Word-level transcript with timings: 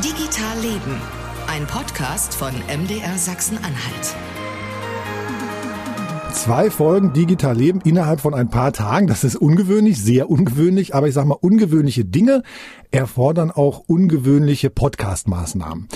Digital 0.00 0.58
Leben, 0.62 0.98
ein 1.48 1.66
Podcast 1.66 2.34
von 2.34 2.50
MDR 2.66 3.18
Sachsen-Anhalt. 3.18 4.16
Zwei 6.32 6.70
Folgen 6.70 7.12
Digital 7.12 7.54
Leben 7.54 7.82
innerhalb 7.84 8.20
von 8.20 8.32
ein 8.32 8.48
paar 8.48 8.72
Tagen. 8.72 9.06
Das 9.06 9.22
ist 9.22 9.36
ungewöhnlich, 9.36 10.02
sehr 10.02 10.30
ungewöhnlich, 10.30 10.94
aber 10.94 11.08
ich 11.08 11.14
sag 11.14 11.26
mal, 11.26 11.36
ungewöhnliche 11.38 12.06
Dinge 12.06 12.42
erfordern 12.90 13.50
auch 13.50 13.80
ungewöhnliche 13.86 14.70
Podcast-Maßnahmen. 14.70 15.88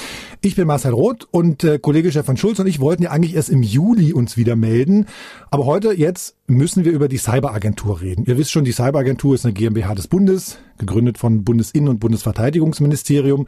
Ich 0.42 0.56
bin 0.56 0.66
Marcel 0.66 0.92
Roth 0.92 1.26
und 1.30 1.64
äh, 1.64 1.78
Kollege 1.78 2.10
Stefan 2.10 2.36
Schulz 2.36 2.58
und 2.58 2.66
ich 2.66 2.80
wollten 2.80 3.02
ja 3.02 3.10
eigentlich 3.10 3.34
erst 3.34 3.48
im 3.48 3.62
Juli 3.62 4.12
uns 4.12 4.36
wieder 4.36 4.56
melden. 4.56 5.06
Aber 5.50 5.64
heute, 5.64 5.94
jetzt 5.94 6.36
müssen 6.46 6.84
wir 6.84 6.92
über 6.92 7.08
die 7.08 7.18
Cyberagentur 7.18 8.02
reden. 8.02 8.24
Ihr 8.26 8.36
wisst 8.36 8.50
schon, 8.50 8.64
die 8.64 8.72
Cyberagentur 8.72 9.34
ist 9.34 9.46
eine 9.46 9.54
GmbH 9.54 9.94
des 9.94 10.06
Bundes, 10.06 10.58
gegründet 10.78 11.18
von 11.18 11.44
Bundesinnen- 11.44 11.88
und 11.88 12.00
Bundesverteidigungsministerium. 12.00 13.46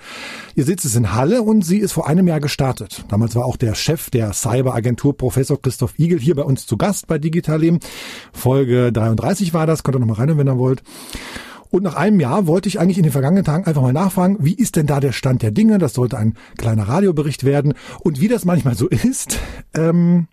Ihr 0.54 0.64
Sitz 0.64 0.84
ist 0.84 0.96
in 0.96 1.14
Halle 1.14 1.42
und 1.42 1.64
sie 1.64 1.78
ist 1.78 1.92
vor 1.92 2.06
einem 2.08 2.26
Jahr 2.26 2.40
gestartet. 2.40 3.04
Damals 3.08 3.34
war 3.34 3.44
auch 3.44 3.56
der 3.56 3.74
Chef 3.74 4.10
der 4.10 4.32
Cyberagentur, 4.32 5.16
Professor 5.16 5.60
Christoph 5.60 5.98
Igel, 5.98 6.18
hier 6.18 6.34
bei 6.34 6.42
uns 6.42 6.66
zu 6.66 6.76
Gast 6.76 7.06
bei 7.06 7.18
Digital 7.18 7.60
Leben. 7.60 7.80
Folge 8.32 8.92
33 8.92 9.54
war 9.54 9.66
das, 9.66 9.82
könnt 9.82 9.96
ihr 9.96 10.00
noch 10.00 10.06
mal 10.06 10.14
rein, 10.14 10.36
wenn 10.36 10.48
ihr 10.48 10.58
wollt. 10.58 10.82
Und 11.70 11.82
nach 11.82 11.96
einem 11.96 12.20
Jahr 12.20 12.46
wollte 12.46 12.68
ich 12.68 12.80
eigentlich 12.80 12.98
in 12.98 13.02
den 13.02 13.12
vergangenen 13.12 13.44
Tagen 13.44 13.64
einfach 13.64 13.82
mal 13.82 13.92
nachfragen, 13.92 14.38
wie 14.40 14.54
ist 14.54 14.76
denn 14.76 14.86
da 14.86 15.00
der 15.00 15.12
Stand 15.12 15.42
der 15.42 15.50
Dinge? 15.50 15.78
Das 15.78 15.94
sollte 15.94 16.16
ein 16.16 16.34
kleiner 16.56 16.88
Radiobericht 16.88 17.44
werden. 17.44 17.74
Und 18.00 18.20
wie 18.20 18.28
das 18.28 18.44
manchmal 18.44 18.74
so 18.74 18.88
ist, 18.88 19.38
ähm, 19.74 20.28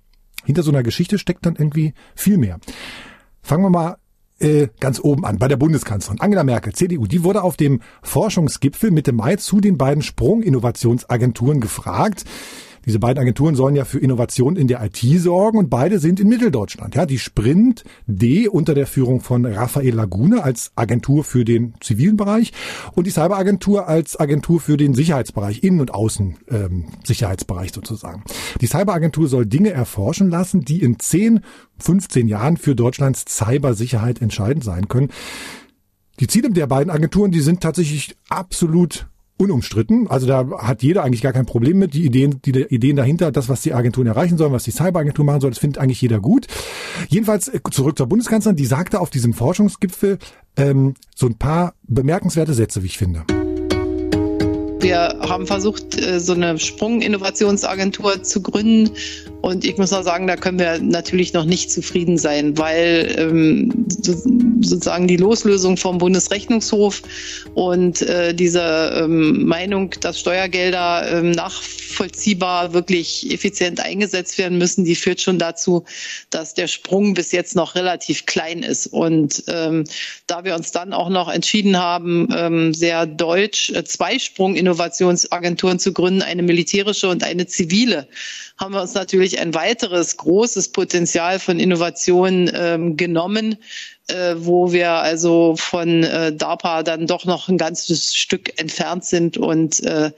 hinter 0.46 0.64
so 0.64 0.72
einer 0.72 0.84
Geschichte 0.84 1.20
steckt 1.20 1.46
dann 1.46 1.56
irgendwie 1.56 1.94
viel 2.16 2.38
mehr. 2.38 2.60
Fangen 3.42 3.64
wir 3.64 3.70
mal 3.70 3.98
äh, 4.40 4.68
ganz 4.80 5.00
oben 5.00 5.26
an, 5.26 5.38
bei 5.38 5.48
der 5.48 5.58
Bundeskanzlerin 5.58 6.20
Angela 6.20 6.44
Merkel, 6.44 6.74
CDU. 6.74 7.08
Die 7.08 7.24
wurde 7.24 7.44
auf 7.44 7.58
dem 7.58 7.82
Forschungsgipfel 8.04 8.92
Mitte 8.92 9.14
Mai 9.14 9.38
zu 9.38 9.62
den 9.62 9.78
beiden 9.78 10.04
Sprunginnovationsagenturen 10.04 11.62
gefragt. 11.62 12.26
Diese 12.86 13.00
beiden 13.00 13.20
Agenturen 13.20 13.56
sollen 13.56 13.76
ja 13.76 13.86
für 13.86 14.00
Innovation 14.00 14.56
in 14.56 14.68
der 14.68 14.84
IT 14.84 15.00
sorgen 15.20 15.58
und 15.58 15.70
beide 15.70 16.00
sind 16.00 16.20
in 16.20 16.28
Mitteldeutschland. 16.28 16.96
Ja, 16.96 17.06
die 17.06 17.20
Sprint 17.20 17.84
D 18.06 18.48
unter 18.48 18.74
der 18.74 18.88
Führung 18.88 19.22
von 19.22 19.46
Raphael 19.46 19.94
Laguna 19.94 20.42
als 20.42 20.72
Agentur 20.76 21.24
für 21.24 21.46
den 21.46 21.74
zivilen 21.80 22.18
Bereich 22.18 22.54
und 22.94 23.08
die 23.08 23.12
Cyberagentur 23.12 23.88
als 23.88 24.20
Agentur 24.20 24.60
für 24.60 24.78
den 24.78 24.94
Sicherheitsbereich, 24.94 25.64
Innen- 25.64 25.82
und 25.82 25.94
Außensicherheitsbereich 25.94 27.70
ähm, 27.70 27.74
sozusagen. 27.74 28.24
Die 28.62 28.68
Cyberagentur 28.68 29.28
soll 29.28 29.46
Dinge 29.46 29.72
erforschen 29.72 30.30
lassen, 30.30 30.62
die 30.62 30.82
in 30.82 31.00
10, 31.00 31.42
15 31.80 32.28
Jahren 32.28 32.58
für 32.58 32.76
Deutschlands 32.76 33.26
Cybersicherheit 33.28 34.22
entscheidend 34.22 34.64
sein 34.64 34.88
können. 34.88 35.10
Die 36.20 36.28
Ziele 36.28 36.50
der 36.50 36.68
beiden 36.68 36.92
Agenturen, 36.92 37.32
die 37.32 37.42
sind 37.42 37.62
tatsächlich 37.62 38.16
absolut 38.30 39.08
unumstritten. 39.38 40.08
Also 40.08 40.28
da 40.28 40.48
hat 40.60 40.84
jeder 40.84 41.04
eigentlich 41.04 41.22
gar 41.22 41.34
kein 41.34 41.46
Problem 41.46 41.78
mit. 41.78 41.94
Die 41.94 42.06
Ideen, 42.06 42.42
die 42.44 42.52
Ideen 42.52 42.96
dahinter, 42.96 43.32
das, 43.32 43.50
was 43.50 43.62
die 43.62 43.74
Agenturen 43.74 44.08
erreichen 44.08 44.38
sollen, 44.38 44.54
was 44.54 44.64
die 44.64 44.72
Cyberagentur 44.72 45.26
machen 45.26 45.42
soll, 45.42 45.52
das 45.52 45.60
findet 45.60 45.82
eigentlich 45.82 46.02
jeder 46.02 46.20
gut. 46.20 46.48
Jedenfalls 47.10 47.48
äh, 47.48 47.60
zurück 47.72 47.98
zur 47.98 48.08
Bundeskanzlerin, 48.08 48.56
die 48.56 48.66
sagte 48.66 49.00
auf 49.00 49.10
diesem 49.10 49.34
Forschungsgipfel 49.34 50.20
ähm, 50.58 50.94
so 51.16 51.28
ein 51.28 51.36
paar 51.36 51.74
bemerkenswerte 51.84 52.54
Sätze, 52.54 52.84
wie 52.84 52.88
ich 52.88 52.98
finde. 52.98 53.24
Wir 54.80 55.18
haben 55.22 55.48
versucht, 55.48 56.00
äh, 56.00 56.20
so 56.20 56.34
eine 56.34 56.60
Sprunginnovationsagentur 56.60 58.24
zu 58.24 58.42
gründen. 58.42 58.92
Und 59.42 59.64
ich 59.64 59.78
muss 59.78 59.94
auch 59.94 60.04
sagen, 60.04 60.28
da 60.28 60.38
können 60.38 60.58
wir 60.58 60.80
natürlich 60.80 61.34
noch 61.34 61.46
nicht 61.46 61.70
zufrieden 61.70 62.18
sein, 62.18 62.58
weil 62.58 63.14
ähm, 63.18 63.86
sozusagen 64.62 65.08
die 65.08 65.18
Loslösung 65.18 65.78
vom 65.78 66.00
Bundesrechnungshof 66.00 67.04
und 67.54 68.02
äh, 68.02 68.34
diese 68.34 68.92
ähm, 68.96 69.46
Meinung, 69.46 69.92
dass 70.02 70.20
Steuergelder 70.20 71.12
ähm, 71.12 71.32
nachvollziehbar 71.32 72.74
wirklich 72.74 73.32
effizient 73.32 73.80
eingesetzt 73.80 74.40
werden 74.40 74.58
müssen, 74.58 74.84
die 74.84 74.96
führt 74.96 75.22
schon 75.22 75.38
dazu, 75.38 75.86
dass 76.32 76.56
der 76.56 76.68
Sprung 76.68 77.14
bis 77.14 77.32
jetzt 77.32 77.56
noch 77.56 77.76
relativ 77.76 78.26
klein 78.26 78.64
ist. 78.64 78.88
Und 78.88 79.44
ähm, 79.48 79.84
da 80.26 80.44
wir 80.44 80.56
uns 80.56 80.72
dann 80.72 80.92
auch 80.92 81.10
noch 81.10 81.30
entschieden 81.30 81.78
haben, 81.78 82.30
ähm, 82.36 82.74
sehr 82.74 83.06
deutsch 83.06 83.70
äh, 83.70 83.84
zwei 83.84 84.18
Sprunginnovationsagenturen 84.66 85.80
zu 85.80 85.94
gründen, 85.94 86.22
eine 86.24 86.42
militärische 86.42 87.08
und 87.08 87.24
eine 87.24 87.46
zivile, 87.46 88.08
haben 88.58 88.74
wir 88.74 88.82
uns 88.82 88.94
natürlich 88.96 89.40
ein 89.40 89.54
weiteres 89.54 90.18
großes 90.18 90.70
Potenzial 90.72 91.40
von 91.40 91.60
Innovationen 91.60 92.50
ähm, 92.54 92.98
genommen, 92.98 93.58
äh, 94.08 94.36
wo 94.38 94.72
wir 94.72 94.92
also 94.92 95.56
von 95.58 96.04
äh, 96.04 96.32
DARPA 96.32 96.84
dann 96.84 97.08
doch 97.08 97.26
noch 97.26 97.48
ein 97.48 97.58
ganzes 97.58 98.16
Stück 98.16 98.60
entfernt 98.60 99.04
sind 99.04 99.38
und 99.38 99.82
äh, 99.84 100.12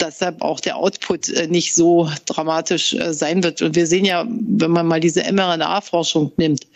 deshalb 0.00 0.42
auch 0.42 0.60
der 0.60 0.76
Output 0.76 1.28
äh, 1.28 1.48
nicht 1.48 1.74
so 1.74 2.08
dramatisch 2.26 2.94
äh, 2.94 3.12
sein 3.12 3.42
wird. 3.42 3.60
Und 3.60 3.74
wir 3.74 3.86
sehen 3.86 4.04
ja, 4.04 4.24
wenn 4.28 4.70
man 4.70 4.86
mal 4.86 5.00
diese 5.00 5.22
mRNA-Forschung 5.22 6.32
nimmt, 6.36 6.66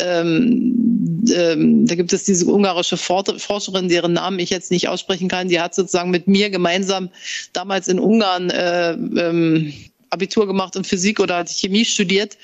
ähm, 0.00 1.24
ähm, 1.34 1.86
da 1.86 1.94
gibt 1.94 2.12
es 2.12 2.24
diese 2.24 2.46
ungarische 2.46 2.96
Forscherin, 2.96 3.88
deren 3.88 4.12
Namen 4.12 4.38
ich 4.38 4.50
jetzt 4.50 4.70
nicht 4.70 4.88
aussprechen 4.88 5.28
kann, 5.28 5.48
die 5.48 5.60
hat 5.60 5.74
sozusagen 5.74 6.10
mit 6.10 6.28
mir 6.28 6.50
gemeinsam 6.50 7.08
damals 7.52 7.88
in 7.88 7.98
Ungarn 7.98 8.50
äh, 8.50 8.92
ähm, 8.92 9.72
Abitur 10.10 10.46
gemacht 10.46 10.76
und 10.76 10.86
Physik 10.86 11.20
oder 11.20 11.44
Chemie 11.46 11.86
studiert. 11.86 12.36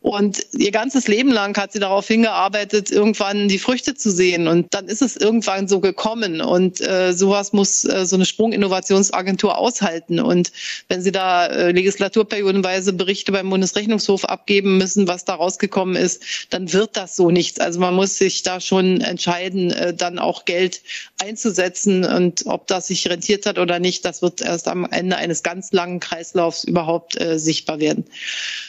Und 0.00 0.46
ihr 0.52 0.70
ganzes 0.70 1.08
Leben 1.08 1.32
lang 1.32 1.56
hat 1.56 1.72
sie 1.72 1.80
darauf 1.80 2.06
hingearbeitet, 2.06 2.90
irgendwann 2.92 3.48
die 3.48 3.58
Früchte 3.58 3.96
zu 3.96 4.12
sehen. 4.12 4.46
Und 4.46 4.72
dann 4.72 4.86
ist 4.86 5.02
es 5.02 5.16
irgendwann 5.16 5.66
so 5.66 5.80
gekommen. 5.80 6.40
Und 6.40 6.80
äh, 6.80 7.12
sowas 7.12 7.52
muss 7.52 7.84
äh, 7.84 8.06
so 8.06 8.14
eine 8.14 8.24
Sprunginnovationsagentur 8.24 9.58
aushalten. 9.58 10.20
Und 10.20 10.52
wenn 10.88 11.02
sie 11.02 11.10
da 11.10 11.46
äh, 11.46 11.72
legislaturperiodenweise 11.72 12.92
Berichte 12.92 13.32
beim 13.32 13.50
Bundesrechnungshof 13.50 14.24
abgeben 14.24 14.78
müssen, 14.78 15.08
was 15.08 15.24
da 15.24 15.34
rausgekommen 15.34 15.96
ist, 15.96 16.22
dann 16.50 16.72
wird 16.72 16.96
das 16.96 17.16
so 17.16 17.32
nichts. 17.32 17.58
Also 17.58 17.80
man 17.80 17.94
muss 17.94 18.18
sich 18.18 18.44
da 18.44 18.60
schon 18.60 19.00
entscheiden, 19.00 19.72
äh, 19.72 19.94
dann 19.94 20.20
auch 20.20 20.44
Geld 20.44 20.80
einzusetzen. 21.20 22.04
Und 22.04 22.46
ob 22.46 22.68
das 22.68 22.86
sich 22.86 23.08
rentiert 23.08 23.46
hat 23.46 23.58
oder 23.58 23.80
nicht, 23.80 24.04
das 24.04 24.22
wird 24.22 24.42
erst 24.42 24.68
am 24.68 24.86
Ende 24.88 25.16
eines 25.16 25.42
ganz 25.42 25.72
langen 25.72 25.98
Kreislaufs 25.98 26.62
überhaupt 26.62 27.20
äh, 27.20 27.36
sichtbar 27.36 27.80
werden. 27.80 28.04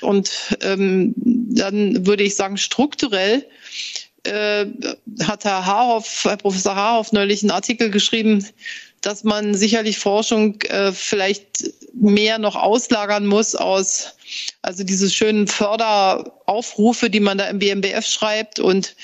Und 0.02 0.32
ähm, 0.62 1.14
dann 1.24 2.06
würde 2.06 2.24
ich 2.24 2.35
sagen, 2.35 2.57
strukturell 2.57 3.46
äh, 4.24 4.66
hat 5.24 5.46
Herr 5.46 5.66
Haarhoff, 5.66 6.22
Herr 6.24 6.38
Professor 6.38 6.75
Haarhoff 6.75 7.12
neulich 7.12 7.41
einen 7.41 7.52
Artikel 7.52 7.90
geschrieben, 7.90 8.46
dass 9.02 9.24
man 9.24 9.56
sicherlich 9.56 9.97
Forschung 9.97 10.62
äh, 10.63 10.91
vielleicht 10.91 11.72
mehr 11.94 12.38
noch 12.38 12.56
auslagern 12.56 13.25
muss 13.25 13.56
aus, 13.56 14.16
also 14.62 14.84
diese 14.84 15.09
schönen 15.09 15.47
Förderaufrufe, 15.47 17.09
die 17.09 17.22
man 17.22 17.38
da 17.38 17.47
im 17.47 17.59
BMBF 17.59 18.06
schreibt 18.06 18.59
und 18.59 18.96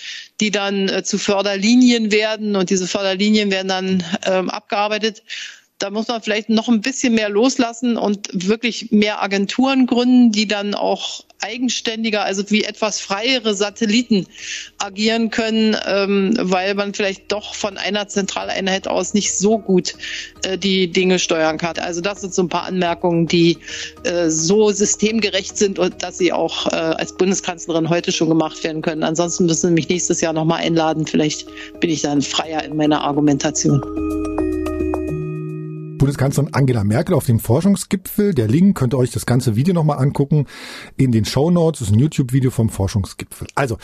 die 0.42 0.52
dann 0.52 0.90
äh, 0.90 1.04
zu 1.04 1.18
Förderlinien 1.18 2.12
werden. 2.12 2.56
Und 2.56 2.70
diese 2.70 2.88
Förderlinien 2.88 3.52
werden 3.52 3.70
dann 3.70 4.04
ähm, 4.26 4.50
abgearbeitet 4.50 5.24
da 5.80 5.90
muss 5.90 6.08
man 6.08 6.22
vielleicht 6.22 6.50
noch 6.50 6.70
ein 6.70 6.82
bisschen 6.82 7.16
mehr 7.16 7.30
loslassen 7.30 7.98
und 7.98 8.30
wirklich 8.32 8.92
mehr 8.92 9.22
Agenturen 9.22 9.88
gründen, 9.88 10.32
die 10.32 10.48
dann 10.48 10.74
auch 10.74 11.26
eigenständiger, 11.42 12.24
also 12.24 12.50
wie 12.50 12.64
etwas 12.64 13.02
freiere 13.02 13.54
Satelliten 13.54 14.26
agieren 14.78 15.30
können, 15.30 15.76
ähm, 15.86 16.34
weil 16.40 16.76
man 16.76 16.94
vielleicht 16.94 17.32
doch 17.32 17.54
von 17.54 17.78
einer 17.78 18.08
Zentraleinheit 18.08 18.88
aus 18.88 19.14
nicht 19.14 19.38
so 19.38 19.60
gut 19.60 19.96
äh, 20.44 20.58
die 20.58 20.90
Dinge 20.90 21.20
steuern 21.20 21.58
kann. 21.58 21.78
Also 21.78 22.00
das 22.00 22.22
sind 22.22 22.34
so 22.34 22.44
ein 22.44 22.50
paar 22.50 22.64
Anmerkungen, 22.64 23.28
die 23.28 23.58
äh, 24.06 24.30
so 24.30 24.72
systemgerecht 24.72 25.58
sind 25.58 25.78
und 25.78 26.02
dass 26.02 26.18
sie 26.18 26.32
auch 26.32 26.68
äh, 26.68 26.76
als 26.76 27.16
Bundeskanzlerin 27.18 27.90
heute 27.90 28.12
schon 28.14 28.30
gemacht 28.30 28.64
werden 28.64 28.82
können. 28.82 29.04
Ansonsten 29.04 29.46
müssen 29.46 29.68
Sie 29.68 29.74
mich 29.74 29.90
nächstes 29.90 30.22
Jahr 30.22 30.34
nochmal 30.34 30.62
einladen. 30.62 31.06
Vielleicht 31.06 31.48
bin 31.80 31.90
ich 31.90 32.02
dann 32.02 32.22
freier 32.22 32.64
in 32.64 32.78
meiner 32.78 33.02
Argumentation. 33.02 34.35
Bundeskanzlerin 35.98 36.54
Angela 36.54 36.84
Merkel 36.84 37.16
auf 37.16 37.26
dem 37.26 37.40
Forschungsgipfel. 37.40 38.34
Der 38.34 38.48
Link 38.48 38.78
könnt 38.78 38.94
ihr 38.94 38.98
euch 38.98 39.12
das 39.12 39.26
ganze 39.26 39.56
Video 39.56 39.74
nochmal 39.74 40.00
angucken. 40.00 40.46
In 40.98 41.12
den 41.12 41.26
Show 41.26 41.52
Notes 41.52 41.82
ist 41.82 41.92
ein 41.92 42.00
YouTube-Video 42.00 42.52
vom 42.52 42.70
Forschungsgipfel. 42.70 43.48
Also, 43.56 43.78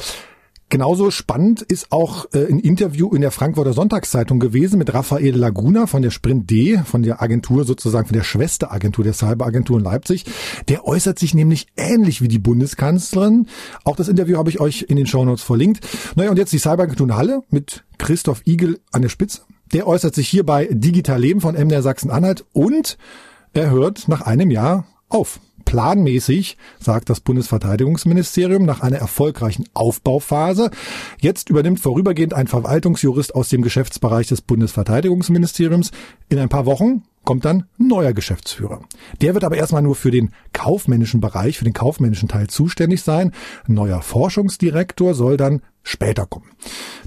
Genauso 0.71 1.11
spannend 1.11 1.61
ist 1.61 1.91
auch 1.91 2.27
äh, 2.31 2.45
ein 2.47 2.57
Interview 2.59 3.13
in 3.13 3.19
der 3.19 3.31
Frankfurter 3.31 3.73
Sonntagszeitung 3.73 4.39
gewesen 4.39 4.77
mit 4.77 4.93
Raphael 4.93 5.35
Laguna 5.35 5.85
von 5.85 6.01
der 6.01 6.11
Sprint 6.11 6.49
D, 6.49 6.77
von 6.85 7.03
der 7.03 7.21
Agentur 7.21 7.65
sozusagen, 7.65 8.07
von 8.07 8.15
der 8.15 8.23
Schwesteragentur 8.23 9.03
der 9.03 9.11
Cyberagentur 9.11 9.79
in 9.79 9.83
Leipzig. 9.83 10.23
Der 10.69 10.87
äußert 10.87 11.19
sich 11.19 11.33
nämlich 11.33 11.67
ähnlich 11.75 12.21
wie 12.21 12.29
die 12.29 12.39
Bundeskanzlerin. 12.39 13.47
Auch 13.83 13.97
das 13.97 14.07
Interview 14.07 14.37
habe 14.37 14.49
ich 14.49 14.61
euch 14.61 14.83
in 14.87 14.95
den 14.95 15.07
Shownotes 15.07 15.43
verlinkt. 15.43 15.85
Naja, 16.15 16.31
und 16.31 16.37
jetzt 16.37 16.53
die 16.53 16.59
Cyberagentur 16.59 17.05
in 17.05 17.15
Halle 17.17 17.43
mit 17.49 17.83
Christoph 17.97 18.41
Igel 18.47 18.79
an 18.93 19.01
der 19.01 19.09
Spitze. 19.09 19.41
Der 19.73 19.87
äußert 19.87 20.15
sich 20.15 20.27
hier 20.27 20.45
bei 20.45 20.67
Digital 20.69 21.19
Leben 21.19 21.41
von 21.41 21.55
MDR 21.55 21.81
Sachsen-Anhalt 21.81 22.45
und 22.53 22.97
er 23.53 23.69
hört 23.69 24.07
nach 24.07 24.21
einem 24.21 24.51
Jahr 24.51 24.85
auf. 25.09 25.39
Planmäßig, 25.63 26.57
sagt 26.79 27.09
das 27.09 27.21
Bundesverteidigungsministerium, 27.21 28.65
nach 28.65 28.81
einer 28.81 28.97
erfolgreichen 28.97 29.65
Aufbauphase. 29.73 30.71
Jetzt 31.19 31.49
übernimmt 31.49 31.79
vorübergehend 31.79 32.33
ein 32.33 32.47
Verwaltungsjurist 32.47 33.35
aus 33.35 33.49
dem 33.49 33.61
Geschäftsbereich 33.61 34.27
des 34.27 34.41
Bundesverteidigungsministeriums. 34.41 35.91
In 36.29 36.39
ein 36.39 36.49
paar 36.49 36.65
Wochen 36.65 37.03
kommt 37.23 37.45
dann 37.45 37.65
ein 37.79 37.87
neuer 37.87 38.13
Geschäftsführer. 38.13 38.81
Der 39.21 39.33
wird 39.33 39.43
aber 39.43 39.55
erstmal 39.55 39.83
nur 39.83 39.95
für 39.95 40.11
den 40.11 40.31
kaufmännischen 40.53 41.21
Bereich, 41.21 41.57
für 41.57 41.65
den 41.65 41.73
kaufmännischen 41.73 42.27
Teil 42.27 42.47
zuständig 42.47 43.03
sein. 43.03 43.31
Ein 43.67 43.75
neuer 43.75 44.01
Forschungsdirektor 44.01 45.13
soll 45.13 45.37
dann 45.37 45.61
später 45.83 46.25
kommen. 46.25 46.51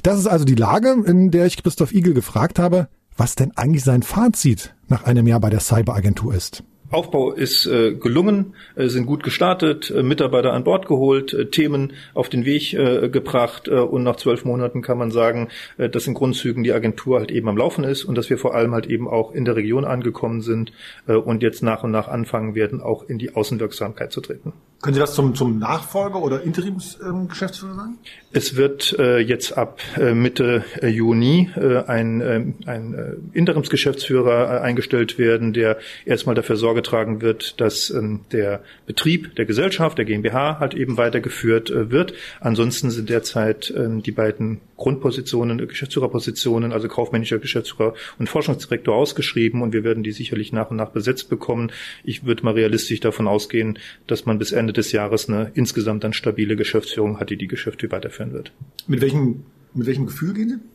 Das 0.03 0.19
ist 0.19 0.27
also 0.27 0.45
die 0.45 0.55
Lage, 0.55 0.97
in 1.07 1.31
der 1.31 1.47
ich 1.47 1.63
Christoph 1.63 1.93
Igel 1.93 2.15
gefragt 2.15 2.59
habe, 2.59 2.89
was 3.17 3.35
denn 3.35 3.53
eigentlich 3.57 3.85
sein 3.85 4.03
Fazit 4.03 4.75
nach 4.89 5.05
einem 5.05 5.27
Jahr 5.27 5.41
bei 5.41 5.51
der 5.51 5.61
Cyberagentur 5.61 6.35
ist. 6.35 6.65
Aufbau 6.91 7.33
ist 7.33 7.67
äh, 7.67 7.93
gelungen, 7.95 8.55
äh, 8.77 8.87
sind 8.87 9.07
gut 9.07 9.25
gestartet, 9.25 9.91
äh, 9.91 10.03
Mitarbeiter 10.03 10.53
an 10.53 10.65
Bord 10.65 10.87
geholt, 10.87 11.35
äh, 11.35 11.47
Themen 11.47 11.95
auf 12.15 12.29
den 12.29 12.45
Weg 12.45 12.73
äh, 12.73 13.09
gebracht 13.09 13.67
äh, 13.69 13.73
und 13.73 14.05
nach 14.05 14.17
zwölf 14.17 14.45
Monaten 14.45 14.81
kann 14.81 14.99
man 14.99 15.11
sagen, 15.11 15.49
dass 15.77 16.07
in 16.07 16.15
Grundzügen 16.15 16.63
die 16.63 16.73
Agentur 16.73 17.19
halt 17.19 17.33
eben 17.33 17.49
am 17.49 17.57
Laufen 17.57 17.85
ist 17.85 18.05
und 18.05 18.17
dass 18.17 18.31
wir 18.31 18.39
vor 18.39 18.55
allem 18.55 18.75
halt 18.75 18.87
eben 18.87 19.09
auch 19.09 19.33
in 19.33 19.45
der 19.45 19.57
Region 19.57 19.85
angekommen 19.85 20.41
sind 20.41 20.73
und 21.07 21.43
jetzt 21.43 21.63
nach 21.63 21.83
und 21.83 21.91
nach 21.91 22.09
anfangen 22.09 22.55
werden, 22.55 22.81
auch 22.81 23.03
in 23.09 23.19
die 23.19 23.35
Außenwirksamkeit 23.35 24.13
zu 24.13 24.21
treten. 24.21 24.53
Können 24.83 24.95
Sie 24.95 25.01
das 25.01 25.15
zum, 25.15 25.35
zum 25.35 25.59
Nachfolger 25.59 26.21
oder 26.21 26.43
Interimsgeschäftsführer 26.43 27.73
ähm, 27.73 27.79
sagen? 27.79 27.99
Es 28.33 28.57
wird 28.57 28.95
äh, 28.99 29.19
jetzt 29.19 29.57
ab 29.57 29.81
äh, 29.97 30.13
Mitte 30.13 30.65
äh, 30.83 30.89
Juni 30.89 31.51
äh, 31.57 31.85
ein, 31.85 32.21
äh, 32.21 32.45
ein 32.67 32.95
äh, 32.95 33.15
Interimsgeschäftsführer 33.33 34.57
äh, 34.57 34.61
eingestellt 34.61 35.19
werden, 35.19 35.53
der 35.53 35.79
erstmal 36.05 36.35
dafür 36.35 36.57
Sorge 36.57 36.83
tragen 36.83 37.23
wird, 37.23 37.61
dass 37.61 37.89
ähm, 37.91 38.21
der 38.33 38.61
Betrieb 38.87 39.37
der 39.37 39.47
Gesellschaft, 39.47 39.97
der 39.97 40.05
GmbH, 40.05 40.59
halt 40.59 40.75
eben 40.75 40.97
weitergeführt 40.99 41.73
wird. 41.75 42.13
Ansonsten 42.41 42.91
sind 42.91 43.09
derzeit 43.09 43.71
äh, 43.71 43.89
die 44.01 44.13
beiden 44.13 44.61
Grundpositionen, 44.77 45.59
Geschäftsführerpositionen, 45.69 46.73
also 46.73 46.89
kaufmännischer 46.89 47.39
Geschäftsführer 47.39 47.95
und 48.19 48.29
Forschungsdirektor 48.29 48.95
ausgeschrieben 48.95 49.63
und 49.63 49.73
wir 49.73 49.85
werden 49.85 50.03
die 50.03 50.13
sicherlich 50.13 50.53
nach 50.53 50.71
und 50.71 50.77
nach 50.77 50.91
besetzt 50.91 51.29
bekommen. 51.29 51.71
Ich 52.03 52.25
würde 52.25 52.45
mal 52.45 52.55
realistisch 52.55 53.01
davon 53.01 53.29
ausgehen, 53.29 53.79
dass 54.07 54.27
man 54.27 54.39
bis 54.39 54.53
Ende 54.53 54.73
des 54.73 54.93
Jahres 54.93 55.29
eine 55.29 55.51
insgesamt 55.55 56.05
dann 56.05 56.13
stabile 56.13 56.57
Geschäftsführung 56.57 57.21
hat, 57.21 57.31
die 57.31 57.37
die 57.37 57.49
Geschäfte 57.49 57.91
weiterführen 57.91 58.33
wird. 58.33 58.53
Mit 58.87 59.01
welchem, 59.01 59.45
mit 59.75 59.87
welchem 59.87 60.07
Gefühl 60.07 60.35
gehen 60.35 60.49
Sie? 60.49 60.74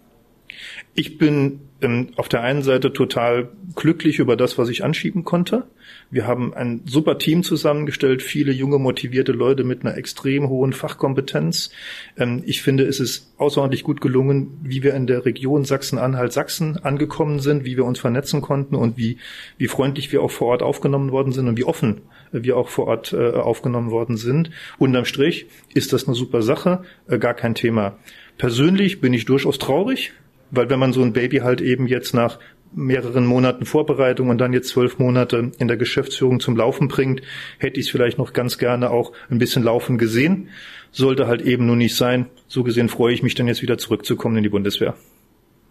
Ich 0.96 1.18
bin 1.18 1.62
ähm, 1.82 2.10
auf 2.16 2.30
der 2.30 2.42
einen 2.42 2.62
Seite 2.62 2.92
total 2.92 3.50
glücklich 3.76 4.20
über 4.20 4.36
das, 4.36 4.58
was 4.58 4.70
ich 4.70 4.84
anschieben 4.84 5.24
konnte. 5.24 5.68
Wir 6.12 6.28
haben 6.28 6.54
ein 6.54 6.82
super 6.86 7.18
Team 7.18 7.44
zusammengestellt, 7.44 8.22
viele 8.22 8.52
junge, 8.52 8.80
motivierte 8.80 9.32
Leute 9.32 9.64
mit 9.64 9.86
einer 9.86 9.96
extrem 9.98 10.50
hohen 10.50 10.74
Fachkompetenz. 10.74 11.72
Ähm, 12.18 12.44
ich 12.46 12.62
finde, 12.62 12.86
es 12.86 13.00
ist 13.00 13.34
außerordentlich 13.38 13.84
gut 13.84 14.02
gelungen, 14.02 14.60
wie 14.64 14.84
wir 14.84 14.94
in 14.94 15.08
der 15.08 15.26
Region 15.26 15.64
Sachsen-Anhalt-Sachsen 15.64 16.78
angekommen 16.78 17.40
sind, 17.40 17.64
wie 17.66 17.78
wir 17.78 17.86
uns 17.86 18.00
vernetzen 18.00 18.42
konnten 18.42 18.76
und 18.76 18.98
wie, 18.98 19.18
wie 19.58 19.68
freundlich 19.68 20.12
wir 20.12 20.22
auch 20.22 20.32
vor 20.32 20.48
Ort 20.48 20.64
aufgenommen 20.64 21.12
worden 21.12 21.32
sind 21.32 21.48
und 21.48 21.58
wie 21.58 21.64
offen 21.64 22.02
wir 22.32 22.58
auch 22.58 22.70
vor 22.70 22.88
Ort 22.88 23.14
äh, 23.14 23.32
aufgenommen 23.32 23.92
worden 23.92 24.18
sind. 24.18 24.52
Unterm 24.78 25.06
Strich 25.06 25.48
ist 25.74 25.94
das 25.94 26.08
eine 26.08 26.16
super 26.16 26.42
Sache, 26.42 26.84
äh, 27.08 27.18
gar 27.18 27.34
kein 27.34 27.56
Thema. 27.56 27.98
Persönlich 28.38 29.02
bin 29.02 29.14
ich 29.14 29.26
durchaus 29.26 29.60
traurig, 29.60 30.14
weil 30.52 30.70
wenn 30.70 30.80
man 30.80 30.94
so 30.94 31.02
ein 31.02 31.14
Baby 31.14 31.38
halt 31.38 31.62
eben 31.62 31.88
jetzt 31.88 32.14
nach 32.14 32.40
mehreren 32.72 33.26
Monaten 33.26 33.66
Vorbereitung 33.66 34.30
und 34.30 34.38
dann 34.38 34.54
jetzt 34.54 34.70
zwölf 34.70 35.00
Monate 35.00 35.52
in 35.58 35.68
der 35.68 35.78
Geschäftsführung 35.78 36.40
zum 36.40 36.56
Laufen 36.56 36.88
bringt, 36.88 37.22
hätte 37.58 37.80
ich 37.80 37.88
es 37.88 37.92
vielleicht 37.92 38.18
noch 38.18 38.34
ganz 38.34 38.58
gerne 38.58 38.92
auch 38.92 39.12
ein 39.30 39.40
bisschen 39.40 39.64
laufen 39.64 39.98
gesehen. 39.98 40.50
Sollte 40.92 41.28
halt 41.28 41.42
eben 41.42 41.66
nur 41.66 41.76
nicht 41.76 41.96
sein. 41.96 42.28
So 42.48 42.64
gesehen 42.64 42.90
freue 42.90 43.14
ich 43.14 43.24
mich 43.24 43.36
dann 43.36 43.48
jetzt 43.48 43.62
wieder 43.62 43.78
zurückzukommen 43.78 44.38
in 44.38 44.44
die 44.44 44.50
Bundeswehr. 44.50 44.96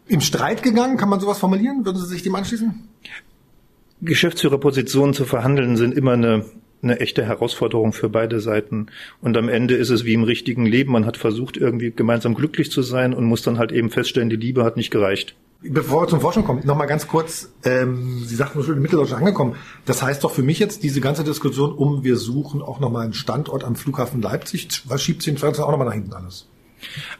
Im 0.08 0.20
Streit 0.20 0.62
gegangen, 0.62 0.96
kann 0.96 1.08
man 1.08 1.20
sowas 1.20 1.38
formulieren? 1.38 1.84
Würden 1.84 1.98
Sie 1.98 2.06
sich 2.06 2.22
dem 2.22 2.34
anschließen? 2.34 2.88
Geschäftsführerpositionen 4.00 5.12
zu 5.12 5.24
verhandeln 5.24 5.76
sind 5.76 5.94
immer 5.94 6.12
eine 6.12 6.46
eine 6.82 7.00
echte 7.00 7.24
Herausforderung 7.24 7.92
für 7.92 8.08
beide 8.08 8.40
Seiten. 8.40 8.86
Und 9.20 9.36
am 9.36 9.48
Ende 9.48 9.74
ist 9.74 9.90
es 9.90 10.04
wie 10.04 10.14
im 10.14 10.24
richtigen 10.24 10.66
Leben. 10.66 10.92
Man 10.92 11.06
hat 11.06 11.16
versucht, 11.16 11.56
irgendwie 11.56 11.90
gemeinsam 11.90 12.34
glücklich 12.34 12.70
zu 12.70 12.82
sein 12.82 13.14
und 13.14 13.24
muss 13.24 13.42
dann 13.42 13.58
halt 13.58 13.72
eben 13.72 13.90
feststellen, 13.90 14.30
die 14.30 14.36
Liebe 14.36 14.64
hat 14.64 14.76
nicht 14.76 14.90
gereicht. 14.90 15.34
Bevor 15.60 16.02
wir 16.02 16.08
zum 16.08 16.20
Forschung 16.20 16.44
kommen, 16.44 16.64
nochmal 16.64 16.86
ganz 16.86 17.08
kurz, 17.08 17.50
ähm, 17.64 18.22
Sie 18.24 18.36
sagten 18.36 18.62
schon 18.62 18.76
in 18.76 18.82
Mitteldeutschland 18.82 19.22
angekommen. 19.22 19.56
Das 19.86 20.02
heißt 20.02 20.22
doch 20.22 20.30
für 20.30 20.44
mich 20.44 20.60
jetzt 20.60 20.84
diese 20.84 21.00
ganze 21.00 21.24
Diskussion 21.24 21.72
um, 21.72 22.04
wir 22.04 22.16
suchen 22.16 22.62
auch 22.62 22.78
nochmal 22.78 23.02
einen 23.04 23.12
Standort 23.12 23.64
am 23.64 23.74
Flughafen 23.74 24.22
Leipzig, 24.22 24.68
was 24.84 25.02
schiebt 25.02 25.22
sich 25.22 25.32
in 25.32 25.38
Frankreich 25.38 25.64
auch 25.64 25.72
nochmal 25.72 25.88
nach 25.88 25.94
hinten 25.94 26.12
alles? 26.12 26.46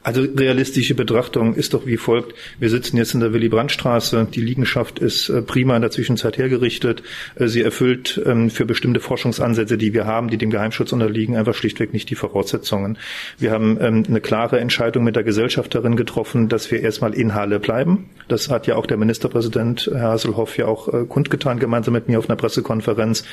Also 0.03 0.23
realistische 0.23 0.95
Betrachtung 0.95 1.55
ist 1.55 1.75
doch 1.75 1.87
wie 1.87 1.97
folgt. 1.97 2.35
Wir 2.59 2.71
sitzen 2.71 2.97
jetzt 2.97 3.15
in 3.15 3.21
der 3.21 3.33
Willy-Brandt-Straße. 3.33 4.29
Die 4.33 4.41
Liegenschaft 4.41 4.99
ist 4.99 5.29
äh, 5.29 5.43
prima 5.43 5.77
in 5.77 5.83
der 5.83 5.91
Zwischenzeit 5.91 6.39
hergerichtet. 6.39 7.03
Äh, 7.35 7.49
sie 7.49 7.63
erfüllt 7.63 8.21
ähm, 8.25 8.51
für 8.51 8.65
bestimmte 8.65 9.01
Forschungsansätze, 9.01 9.77
die 9.77 9.93
wir 9.93 10.07
haben, 10.07 10.29
die 10.29 10.39
dem 10.39 10.51
Geheimschutz 10.51 10.93
unterliegen, 10.93 11.37
einfach 11.37 11.55
schlichtweg 11.55 11.93
nicht 11.93 12.11
die 12.11 12.15
Voraussetzungen. 12.15 12.99
Wir 13.39 13.51
haben 13.51 13.79
ähm, 13.81 14.05
eine 14.09 14.21
klare 14.21 14.61
Entscheidung 14.61 15.05
mit 15.05 15.17
der 15.17 15.25
Gesellschaft 15.25 15.75
darin 15.75 15.97
getroffen, 15.97 16.49
dass 16.49 16.71
wir 16.71 16.81
erstmal 16.81 17.15
in 17.15 17.35
Halle 17.35 17.59
bleiben. 17.59 18.11
Das 18.29 18.51
hat 18.51 18.67
ja 18.67 18.77
auch 18.77 18.87
der 18.87 18.97
Ministerpräsident 18.97 19.91
Herr 19.93 20.11
Hasselhoff 20.11 20.57
ja 20.57 20.67
auch 20.67 20.93
äh, 20.93 21.05
kundgetan, 21.07 21.59
gemeinsam 21.59 21.95
mit 21.95 22.09
mir 22.09 22.19
auf 22.19 22.29
einer 22.29 22.37
Pressekonferenz. 22.37 23.25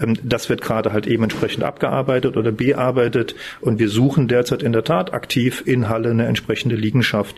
Ähm, 0.00 0.16
das 0.22 0.48
wird 0.48 0.62
gerade 0.62 0.92
halt 0.92 1.06
eben 1.06 1.24
entsprechend 1.24 1.64
abgearbeitet 1.64 2.36
oder 2.36 2.52
bearbeitet. 2.52 3.34
Und 3.60 3.78
wir 3.78 3.88
suchen 3.88 4.28
derzeit 4.28 4.62
in 4.62 4.72
der 4.72 4.84
Tat 4.84 5.12
aktiv 5.12 5.62
in 5.66 5.73
Halle 5.88 6.10
eine 6.10 6.26
entsprechende 6.26 6.76
Liegenschaft. 6.76 7.36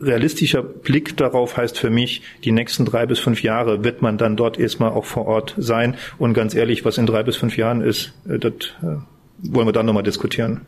Realistischer 0.00 0.62
Blick 0.62 1.16
darauf 1.16 1.56
heißt 1.56 1.78
für 1.78 1.90
mich, 1.90 2.22
die 2.44 2.52
nächsten 2.52 2.84
drei 2.84 3.06
bis 3.06 3.18
fünf 3.18 3.42
Jahre 3.42 3.82
wird 3.82 4.00
man 4.00 4.16
dann 4.16 4.36
dort 4.36 4.58
erstmal 4.58 4.90
auch 4.90 5.04
vor 5.04 5.26
Ort 5.26 5.54
sein. 5.58 5.96
Und 6.18 6.34
ganz 6.34 6.54
ehrlich, 6.54 6.84
was 6.84 6.98
in 6.98 7.06
drei 7.06 7.22
bis 7.24 7.36
fünf 7.36 7.56
Jahren 7.56 7.80
ist, 7.80 8.12
äh, 8.28 8.38
das 8.38 8.52
äh, 8.82 8.96
wollen 9.42 9.66
wir 9.66 9.72
dann 9.72 9.86
nochmal 9.86 10.02
diskutieren. 10.04 10.62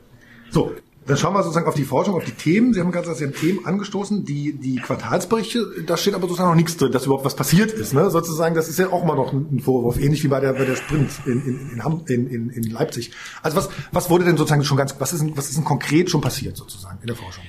So, 0.50 0.72
dann 1.10 1.18
schauen 1.18 1.34
wir 1.34 1.42
sozusagen 1.42 1.66
auf 1.66 1.74
die 1.74 1.84
Forschung, 1.84 2.14
auf 2.14 2.24
die 2.24 2.32
Themen. 2.32 2.72
Sie 2.72 2.80
haben 2.80 2.92
gerade 2.92 3.12
Sie 3.14 3.24
haben 3.24 3.34
Themen 3.34 3.66
angestoßen, 3.66 4.24
die, 4.24 4.52
die 4.52 4.76
Quartalsberichte, 4.76 5.82
da 5.86 5.96
steht 5.96 6.14
aber 6.14 6.22
sozusagen 6.28 6.50
noch 6.50 6.56
nichts 6.56 6.76
drin, 6.76 6.92
dass 6.92 7.06
überhaupt 7.06 7.24
was 7.24 7.34
passiert 7.34 7.72
ist. 7.72 7.92
Ne? 7.92 8.10
Sozusagen, 8.10 8.54
das 8.54 8.68
ist 8.68 8.78
ja 8.78 8.90
auch 8.90 9.04
mal 9.04 9.16
noch 9.16 9.32
ein 9.32 9.58
Vorwurf, 9.60 9.98
ähnlich 9.98 10.22
wie 10.22 10.28
bei 10.28 10.38
der, 10.38 10.52
bei 10.52 10.64
der 10.64 10.76
Sprint 10.76 11.10
in, 11.26 11.42
in, 11.42 11.82
in, 12.06 12.26
in, 12.28 12.50
in 12.50 12.62
Leipzig. 12.62 13.10
Also 13.42 13.56
was, 13.56 13.68
was 13.90 14.08
wurde 14.08 14.24
denn 14.24 14.36
sozusagen 14.36 14.62
schon 14.62 14.76
ganz, 14.76 14.94
was 14.98 15.12
ist, 15.12 15.24
was 15.36 15.48
ist 15.48 15.56
denn 15.56 15.64
konkret 15.64 16.10
schon 16.10 16.20
passiert 16.20 16.56
sozusagen 16.56 16.98
in 17.00 17.08
der 17.08 17.16
Forschung? 17.16 17.44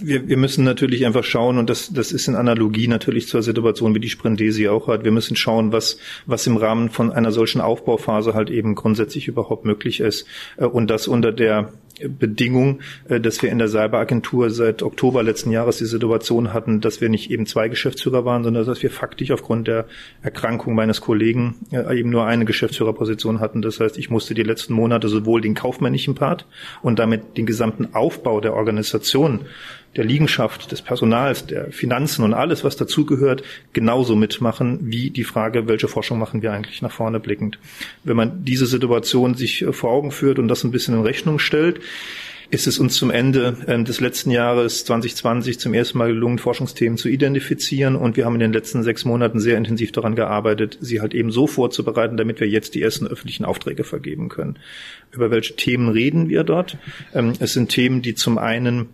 wir, 0.00 0.28
wir 0.28 0.36
müssen 0.36 0.64
natürlich 0.64 1.04
einfach 1.04 1.24
schauen, 1.24 1.58
und 1.58 1.68
das, 1.68 1.92
das 1.92 2.12
ist 2.12 2.28
in 2.28 2.34
Analogie 2.34 2.88
natürlich 2.88 3.28
zur 3.28 3.42
Situation, 3.42 3.94
wie 3.94 4.00
die 4.00 4.08
Sprendesi 4.08 4.68
auch 4.68 4.88
hat. 4.88 5.04
Wir 5.04 5.10
müssen 5.10 5.36
schauen, 5.36 5.72
was, 5.72 5.98
was 6.24 6.46
im 6.46 6.56
Rahmen 6.56 6.90
von 6.90 7.12
einer 7.12 7.32
solchen 7.32 7.60
Aufbauphase 7.60 8.34
halt 8.34 8.50
eben 8.50 8.74
grundsätzlich 8.74 9.28
überhaupt 9.28 9.64
möglich 9.64 10.00
ist. 10.00 10.26
Äh, 10.56 10.64
und 10.64 10.88
das 10.88 11.08
unter 11.08 11.32
der 11.32 11.72
Bedingung, 12.00 12.80
äh, 13.08 13.20
dass 13.20 13.42
wir 13.42 13.50
in 13.50 13.58
der 13.58 13.68
Cyberagentur 13.68 14.50
seit 14.50 14.82
Oktober 14.82 15.22
letzten 15.22 15.50
Jahres 15.50 15.78
die 15.78 15.86
Situation 15.86 16.52
hatten, 16.52 16.80
dass 16.80 17.00
wir 17.00 17.08
nicht 17.08 17.30
eben 17.30 17.46
zwei 17.46 17.68
Geschäftsführer 17.68 18.24
waren, 18.24 18.44
sondern 18.44 18.66
dass 18.66 18.82
wir 18.82 18.90
faktisch 18.90 19.30
aufgrund 19.30 19.68
der 19.68 19.86
Erkrankung 20.22 20.74
meines 20.74 21.00
Kollegen 21.00 21.56
äh, 21.72 21.98
eben 21.98 22.10
nur 22.10 22.26
eine 22.26 22.44
Geschäftsführerposition 22.44 23.40
hatten. 23.40 23.62
Das 23.62 23.80
heißt, 23.80 23.98
ich 23.98 24.10
musste 24.10 24.34
die 24.34 24.42
letzten 24.42 24.74
Monate 24.74 25.08
sowohl 25.08 25.40
den 25.40 25.54
kaufmännischen 25.54 26.14
Part 26.14 26.46
und 26.82 26.98
damit 26.98 27.36
den 27.36 27.46
gesamten 27.46 27.94
Aufbau 27.94 28.40
der 28.40 28.54
Organisation 28.54 29.40
der 29.96 30.04
Liegenschaft, 30.04 30.70
des 30.72 30.82
Personals, 30.82 31.46
der 31.46 31.72
Finanzen 31.72 32.24
und 32.24 32.34
alles, 32.34 32.64
was 32.64 32.76
dazugehört, 32.76 33.42
genauso 33.72 34.14
mitmachen 34.14 34.78
wie 34.82 35.10
die 35.10 35.24
Frage, 35.24 35.68
welche 35.68 35.88
Forschung 35.88 36.18
machen 36.18 36.42
wir 36.42 36.52
eigentlich 36.52 36.82
nach 36.82 36.92
vorne 36.92 37.20
blickend. 37.20 37.58
Wenn 38.04 38.16
man 38.16 38.44
diese 38.44 38.66
Situation 38.66 39.34
sich 39.34 39.62
äh, 39.62 39.72
vor 39.72 39.90
Augen 39.90 40.10
führt 40.10 40.38
und 40.38 40.48
das 40.48 40.64
ein 40.64 40.70
bisschen 40.70 40.94
in 40.94 41.02
Rechnung 41.02 41.38
stellt, 41.38 41.80
ist 42.50 42.66
es 42.66 42.78
uns 42.78 42.94
zum 42.94 43.10
Ende 43.10 43.56
ähm, 43.66 43.84
des 43.84 44.00
letzten 44.00 44.30
Jahres 44.30 44.84
2020 44.84 45.58
zum 45.58 45.74
ersten 45.74 45.98
Mal 45.98 46.08
gelungen, 46.08 46.38
Forschungsthemen 46.38 46.96
zu 46.96 47.08
identifizieren. 47.08 47.96
Und 47.96 48.16
wir 48.16 48.24
haben 48.24 48.34
in 48.34 48.40
den 48.40 48.52
letzten 48.52 48.82
sechs 48.82 49.04
Monaten 49.04 49.40
sehr 49.40 49.56
intensiv 49.56 49.90
daran 49.92 50.14
gearbeitet, 50.14 50.78
sie 50.80 51.00
halt 51.00 51.14
eben 51.14 51.32
so 51.32 51.46
vorzubereiten, 51.46 52.16
damit 52.16 52.38
wir 52.38 52.48
jetzt 52.48 52.74
die 52.74 52.82
ersten 52.82 53.06
öffentlichen 53.06 53.44
Aufträge 53.44 53.82
vergeben 53.82 54.28
können. 54.28 54.58
Über 55.10 55.30
welche 55.30 55.56
Themen 55.56 55.88
reden 55.88 56.28
wir 56.28 56.44
dort? 56.44 56.78
Ähm, 57.14 57.32
es 57.40 57.52
sind 57.52 57.70
Themen, 57.70 58.02
die 58.02 58.14
zum 58.14 58.38
einen 58.38 58.90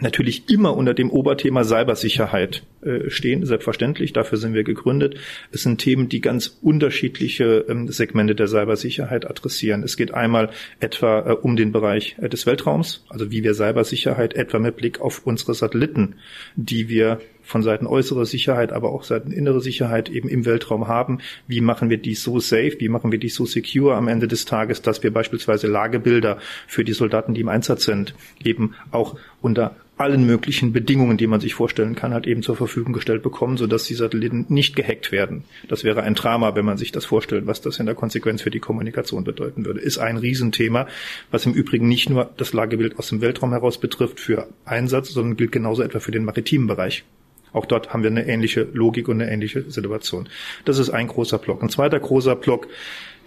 natürlich 0.00 0.48
immer 0.50 0.76
unter 0.76 0.94
dem 0.94 1.10
Oberthema 1.10 1.64
Cybersicherheit 1.64 2.62
äh, 2.82 3.10
stehen, 3.10 3.44
selbstverständlich. 3.44 4.12
Dafür 4.12 4.38
sind 4.38 4.54
wir 4.54 4.64
gegründet. 4.64 5.16
Es 5.52 5.62
sind 5.62 5.78
Themen, 5.78 6.08
die 6.08 6.20
ganz 6.20 6.58
unterschiedliche 6.62 7.64
ähm, 7.68 7.88
Segmente 7.88 8.34
der 8.34 8.48
Cybersicherheit 8.48 9.28
adressieren. 9.28 9.82
Es 9.82 9.96
geht 9.96 10.14
einmal 10.14 10.50
etwa 10.80 11.20
äh, 11.20 11.32
um 11.32 11.56
den 11.56 11.72
Bereich 11.72 12.16
äh, 12.20 12.28
des 12.28 12.46
Weltraums, 12.46 13.04
also 13.08 13.30
wie 13.30 13.44
wir 13.44 13.54
Cybersicherheit 13.54 14.34
etwa 14.34 14.58
mit 14.58 14.76
Blick 14.76 15.00
auf 15.00 15.26
unsere 15.26 15.54
Satelliten, 15.54 16.16
die 16.56 16.88
wir 16.88 17.20
von 17.42 17.62
Seiten 17.62 17.86
äußerer 17.86 18.24
Sicherheit, 18.24 18.72
aber 18.72 18.92
auch 18.92 19.02
Seiten 19.02 19.32
innere 19.32 19.60
Sicherheit 19.60 20.08
eben 20.08 20.28
im 20.28 20.46
Weltraum 20.46 20.88
haben. 20.88 21.18
Wie 21.48 21.60
machen 21.60 21.90
wir 21.90 21.98
dies 21.98 22.22
so 22.22 22.38
safe? 22.38 22.76
Wie 22.78 22.88
machen 22.88 23.12
wir 23.12 23.18
dies 23.18 23.34
so 23.34 23.44
secure 23.44 23.94
am 23.96 24.08
Ende 24.08 24.28
des 24.28 24.44
Tages, 24.44 24.82
dass 24.82 25.02
wir 25.02 25.12
beispielsweise 25.12 25.66
Lagebilder 25.66 26.38
für 26.66 26.84
die 26.84 26.92
Soldaten, 26.92 27.34
die 27.34 27.40
im 27.40 27.48
Einsatz 27.48 27.84
sind, 27.84 28.14
eben 28.44 28.74
auch 28.92 29.16
unter 29.42 29.74
allen 30.00 30.24
möglichen 30.24 30.72
Bedingungen, 30.72 31.16
die 31.16 31.26
man 31.26 31.40
sich 31.40 31.54
vorstellen 31.54 31.94
kann, 31.94 32.14
halt 32.14 32.26
eben 32.26 32.42
zur 32.42 32.56
Verfügung 32.56 32.92
gestellt 32.92 33.22
bekommen, 33.22 33.56
sodass 33.56 33.84
die 33.84 33.94
Satelliten 33.94 34.46
nicht 34.48 34.74
gehackt 34.74 35.12
werden. 35.12 35.44
Das 35.68 35.84
wäre 35.84 36.02
ein 36.02 36.14
Drama, 36.14 36.54
wenn 36.54 36.64
man 36.64 36.78
sich 36.78 36.90
das 36.90 37.04
vorstellt, 37.04 37.46
was 37.46 37.60
das 37.60 37.78
in 37.78 37.86
der 37.86 37.94
Konsequenz 37.94 38.42
für 38.42 38.50
die 38.50 38.60
Kommunikation 38.60 39.24
bedeuten 39.24 39.64
würde. 39.64 39.80
Ist 39.80 39.98
ein 39.98 40.16
Riesenthema, 40.16 40.86
was 41.30 41.46
im 41.46 41.52
Übrigen 41.52 41.88
nicht 41.88 42.08
nur 42.08 42.30
das 42.36 42.52
Lagebild 42.52 42.98
aus 42.98 43.10
dem 43.10 43.20
Weltraum 43.20 43.50
heraus 43.50 43.78
betrifft 43.78 44.20
für 44.20 44.48
Einsatz, 44.64 45.10
sondern 45.10 45.36
gilt 45.36 45.52
genauso 45.52 45.82
etwa 45.82 46.00
für 46.00 46.12
den 46.12 46.24
maritimen 46.24 46.66
Bereich. 46.66 47.04
Auch 47.52 47.66
dort 47.66 47.92
haben 47.92 48.02
wir 48.02 48.10
eine 48.10 48.26
ähnliche 48.26 48.68
Logik 48.72 49.08
und 49.08 49.20
eine 49.20 49.30
ähnliche 49.30 49.70
Situation. 49.70 50.28
Das 50.64 50.78
ist 50.78 50.90
ein 50.90 51.08
großer 51.08 51.38
Block. 51.38 51.62
Ein 51.62 51.68
zweiter 51.68 52.00
großer 52.00 52.36
Block 52.36 52.68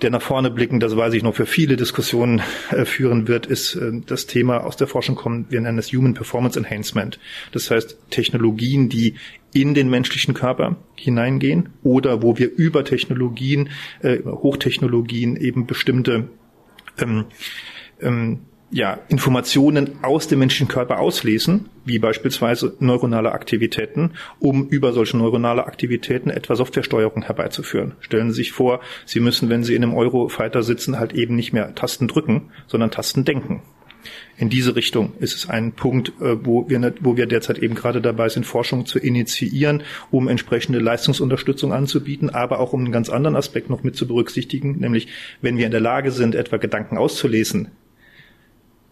der 0.02 0.10
nach 0.10 0.22
vorne 0.22 0.52
blicken, 0.52 0.80
das 0.80 0.96
weiß 0.96 1.14
ich 1.14 1.24
noch, 1.24 1.36
für 1.36 1.46
viele 1.46 1.78
Diskussionen 1.78 2.42
äh, 2.72 2.86
führen 2.86 3.28
wird, 3.28 3.46
ist 3.46 3.76
äh, 3.76 3.92
das 4.06 4.28
Thema 4.28 4.66
aus 4.66 4.76
der 4.76 4.88
Forschung 4.88 5.16
kommen, 5.16 5.46
wir 5.50 5.62
nennen 5.62 5.78
es 5.78 5.94
Human 5.94 6.14
Performance 6.14 6.60
Enhancement. 6.60 7.20
Das 7.52 7.72
heißt 7.72 7.98
Technologien, 8.10 8.90
die 8.90 9.16
in 9.54 9.74
den 9.74 9.90
menschlichen 9.90 10.34
Körper 10.34 10.76
hineingehen 10.96 11.70
oder 11.84 12.22
wo 12.22 12.38
wir 12.38 12.52
über 12.52 12.84
Technologien, 12.84 13.70
äh, 14.02 14.20
Hochtechnologien 14.26 15.38
eben 15.38 15.68
bestimmte 15.68 16.30
ähm, 17.00 17.26
ähm, 18.02 18.40
ja, 18.74 19.00
Informationen 19.08 20.00
aus 20.02 20.28
dem 20.28 20.40
menschlichen 20.40 20.68
Körper 20.68 21.00
auslesen, 21.00 21.70
wie 21.86 22.00
beispielsweise 22.00 22.76
neuronale 22.80 23.32
Aktivitäten, 23.32 24.12
um 24.40 24.68
über 24.68 24.94
solche 24.94 25.16
neuronale 25.16 25.68
Aktivitäten 25.68 26.32
etwa 26.32 26.56
Softwaresteuerung 26.56 27.22
herbeizuführen. 27.24 27.94
Stellen 28.00 28.32
Sie 28.32 28.38
sich 28.38 28.52
vor, 28.52 28.82
Sie 29.06 29.20
müssen, 29.20 29.50
wenn 29.50 29.64
Sie 29.64 29.76
in 29.76 29.84
einem 29.84 29.94
Eurofighter 29.94 30.64
sitzen, 30.64 31.00
halt 31.00 31.14
eben 31.14 31.36
nicht 31.36 31.54
mehr 31.54 31.76
Tasten 31.76 32.08
drücken, 32.08 32.50
sondern 32.66 32.90
Tasten 32.90 33.26
denken. 33.26 33.62
In 34.38 34.50
diese 34.50 34.76
Richtung 34.76 35.14
ist 35.20 35.36
es 35.36 35.48
ein 35.48 35.74
Punkt, 35.74 36.10
äh, 36.20 36.44
wo 36.44 36.68
wir, 36.68 36.94
wo 37.00 37.16
wir 37.16 37.28
derzeit 37.28 37.60
eben 37.60 37.76
gerade 37.76 38.02
dabei 38.02 38.28
sind, 38.28 38.46
Forschung 38.46 38.88
zu 38.88 38.98
initiieren, 38.98 39.84
um 40.10 40.28
entsprechende 40.28 40.80
Leistungsunterstützung 40.80 41.72
anzubieten, 41.72 42.32
aber 42.32 42.60
auch 42.60 42.74
um 42.74 42.82
einen 42.82 42.92
ganz 42.92 43.10
anderen 43.10 43.36
Aspekt 43.36 43.70
noch 43.70 43.84
mit 43.84 43.96
zu 43.96 44.08
berücksichtigen, 44.08 44.80
nämlich 44.80 45.08
wenn 45.42 45.58
wir 45.58 45.66
in 45.66 45.72
der 45.72 45.80
Lage 45.80 46.12
sind, 46.12 46.34
etwa 46.34 46.58
Gedanken 46.58 46.98
auszulesen, 46.98 47.70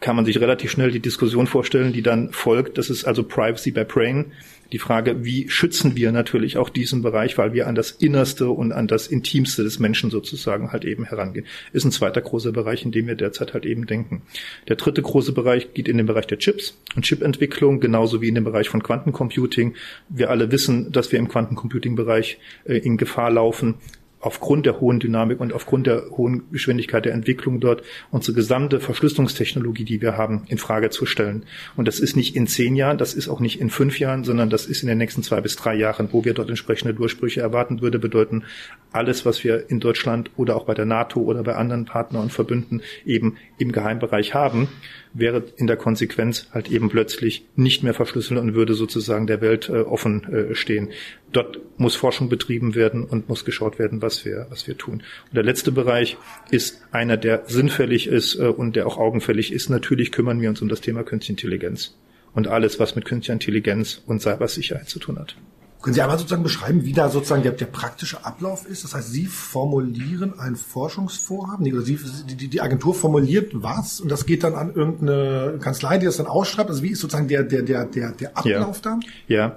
kann 0.02 0.16
man 0.16 0.26
sich 0.26 0.42
relativ 0.42 0.72
schnell 0.72 0.92
die 0.92 1.00
Diskussion 1.00 1.48
vorstellen, 1.48 1.94
die 1.94 2.02
dann 2.02 2.32
folgt. 2.32 2.78
Das 2.78 2.90
ist 2.90 3.06
also 3.06 3.24
Privacy 3.24 3.72
by 3.72 3.86
Brain. 3.86 4.34
Die 4.72 4.80
Frage, 4.80 5.24
wie 5.24 5.48
schützen 5.50 5.96
wir 5.96 6.12
natürlich 6.12 6.58
auch 6.58 6.70
diesen 6.70 7.02
Bereich, 7.02 7.38
weil 7.38 7.54
wir 7.54 7.68
an 7.68 7.76
das 7.76 7.92
Innerste 7.92 8.50
und 8.50 8.72
an 8.72 8.88
das 8.88 9.08
Intimste 9.08 9.64
des 9.64 9.80
Menschen 9.80 10.10
sozusagen 10.10 10.72
halt 10.72 10.86
eben 10.86 11.04
herangehen. 11.04 11.46
Ist 11.72 11.84
ein 11.84 11.92
zweiter 11.92 12.22
großer 12.22 12.52
Bereich, 12.52 12.84
in 12.84 12.92
dem 12.92 13.06
wir 13.06 13.16
derzeit 13.16 13.54
halt 13.54 13.66
eben 13.66 13.86
denken. 13.86 14.24
Der 14.70 14.78
dritte 14.78 15.02
große 15.02 15.34
Bereich 15.34 15.74
geht 15.74 15.88
in 15.88 15.98
den 15.98 16.08
Bereich 16.08 16.26
der 16.26 16.40
Chips 16.40 16.78
und 16.96 17.04
Chipentwicklung, 17.04 17.80
genauso 17.80 18.22
wie 18.22 18.30
in 18.30 18.36
den 18.36 18.46
Bereich 18.46 18.70
von 18.70 18.82
Quantencomputing. 18.82 19.76
Wir 20.10 20.30
alle 20.32 20.52
wissen, 20.52 20.92
dass 20.92 21.12
wir 21.12 21.20
im 21.20 21.28
Quantencomputing-Bereich 21.28 22.40
äh, 22.64 22.78
in 22.78 22.98
Gefahr 22.98 23.30
laufen, 23.30 23.76
aufgrund 24.22 24.66
der 24.66 24.80
hohen 24.80 25.00
Dynamik 25.00 25.40
und 25.40 25.52
aufgrund 25.52 25.88
der 25.88 26.04
hohen 26.12 26.44
Geschwindigkeit 26.52 27.06
der 27.06 27.14
Entwicklung 27.14 27.60
dort 27.60 27.84
unsere 28.12 28.36
gesamte 28.36 28.80
Verschlüsselungstechnologie, 28.80 29.84
die 29.84 30.02
wir 30.02 30.18
haben, 30.18 30.44
in 30.48 30.58
Frage 30.58 30.90
zu 30.92 31.06
stellen. 31.06 31.44
Und 31.76 31.88
das 31.88 32.00
ist 32.00 32.16
nicht 32.16 32.36
in 32.36 32.48
zehn 32.48 32.76
Jahren, 32.76 32.98
das 32.98 33.14
ist 33.14 33.28
auch 33.28 33.40
nicht 33.40 33.60
in 33.60 33.70
fünf 33.70 34.00
Jahren, 34.00 34.24
sondern 34.24 34.50
das 34.50 34.68
ist 34.68 34.84
in 34.84 34.88
den 34.88 35.00
nächsten 35.00 35.24
zwei 35.24 35.42
bis 35.42 35.56
drei 35.56 35.76
Jahren, 35.76 36.10
wo 36.12 36.24
wir 36.24 36.34
dort 36.34 36.50
entsprechende 36.50 36.94
Durchbrüche 36.94 37.42
erwarten 37.42 37.82
würde, 37.82 38.00
bedeuten 38.00 38.44
alles, 38.92 39.26
was 39.26 39.44
wir 39.44 39.70
in 39.70 39.80
Deutschland 39.80 40.30
oder 40.38 40.56
auch 40.56 40.66
bei 40.66 40.74
der 40.74 40.86
NATO 40.86 41.22
oder 41.22 41.44
bei 41.44 41.56
anderen 41.56 41.86
Partnern 41.86 42.24
und 42.24 42.32
Verbünden 42.32 42.82
eben 43.06 43.38
im 43.58 43.72
Geheimbereich 43.72 44.34
haben, 44.34 44.68
wäre 45.14 45.44
in 45.58 45.68
der 45.68 45.78
Konsequenz 45.78 46.48
halt 46.52 46.72
eben 46.72 46.90
plötzlich 46.90 47.46
nicht 47.56 47.84
mehr 47.84 47.94
verschlüsselt 47.94 48.40
und 48.40 48.54
würde 48.54 48.74
sozusagen 48.74 49.28
der 49.28 49.42
Welt 49.42 49.70
äh, 49.70 49.82
offen 49.82 50.24
äh, 50.32 50.56
stehen. 50.56 50.90
Dort 51.32 51.60
muss 51.78 51.96
Forschung 51.96 52.30
betrieben 52.30 52.76
werden 52.76 53.04
und 53.04 53.30
muss 53.30 53.46
geschaut 53.46 53.80
werden, 53.80 54.02
was 54.02 54.26
wir, 54.26 54.48
was 54.50 54.68
wir 54.68 54.78
tun. 54.78 54.96
Und 54.96 55.36
der 55.36 55.44
letzte 55.44 55.72
Bereich 55.72 56.18
ist 56.50 56.82
einer, 56.92 57.18
der 57.18 57.44
sinnfällig 57.48 58.08
ist 58.08 58.36
äh, 58.36 58.44
und 58.48 58.76
der 58.76 58.88
auch 58.88 58.98
augenfällig 58.98 59.52
ist. 59.52 59.70
Natürlich 59.70 60.12
kümmern 60.12 60.42
wir 60.42 60.50
uns 60.50 60.62
um 60.62 60.70
das 60.70 60.82
Thema 60.82 61.04
Künstliche 61.04 61.32
Intelligenz 61.32 61.96
und 62.34 62.48
alles, 62.48 62.80
was 62.80 62.96
mit 62.96 63.06
künstlicher 63.06 63.34
Intelligenz 63.34 64.02
und 64.06 64.22
Cybersicherheit 64.22 64.90
zu 64.90 65.00
tun 65.00 65.20
hat. 65.20 65.36
Können 65.82 65.96
Sie 65.96 66.02
einmal 66.02 66.20
sozusagen 66.20 66.44
beschreiben, 66.44 66.86
wie 66.86 66.94
da 66.94 67.10
sozusagen 67.10 67.42
der, 67.42 67.54
der 67.54 67.66
praktische 67.66 68.24
Ablauf 68.24 68.68
ist? 68.68 68.84
Das 68.84 68.94
heißt, 68.94 69.12
Sie 69.12 69.26
formulieren 69.26 70.40
ein 70.40 70.56
Forschungsvorhaben, 70.56 71.72
oder 71.74 71.82
Sie, 71.82 71.98
die, 72.28 72.48
die 72.48 72.62
Agentur 72.62 72.94
formuliert 72.94 73.52
was 73.54 74.00
und 74.00 74.10
das 74.10 74.26
geht 74.26 74.44
dann 74.44 74.54
an 74.54 74.74
irgendeine 74.76 75.58
Kanzlei, 75.60 75.98
die 75.98 76.06
das 76.06 76.18
dann 76.18 76.28
ausschreibt. 76.28 76.70
Also 76.70 76.84
wie 76.84 76.92
ist 76.92 77.00
sozusagen 77.00 77.28
der, 77.28 77.44
der, 77.44 77.64
der, 77.64 77.86
der, 77.86 78.12
der 78.12 78.38
Ablauf 78.38 78.78
ja. 78.78 78.82
dann? 78.84 79.00
Ja. 79.28 79.56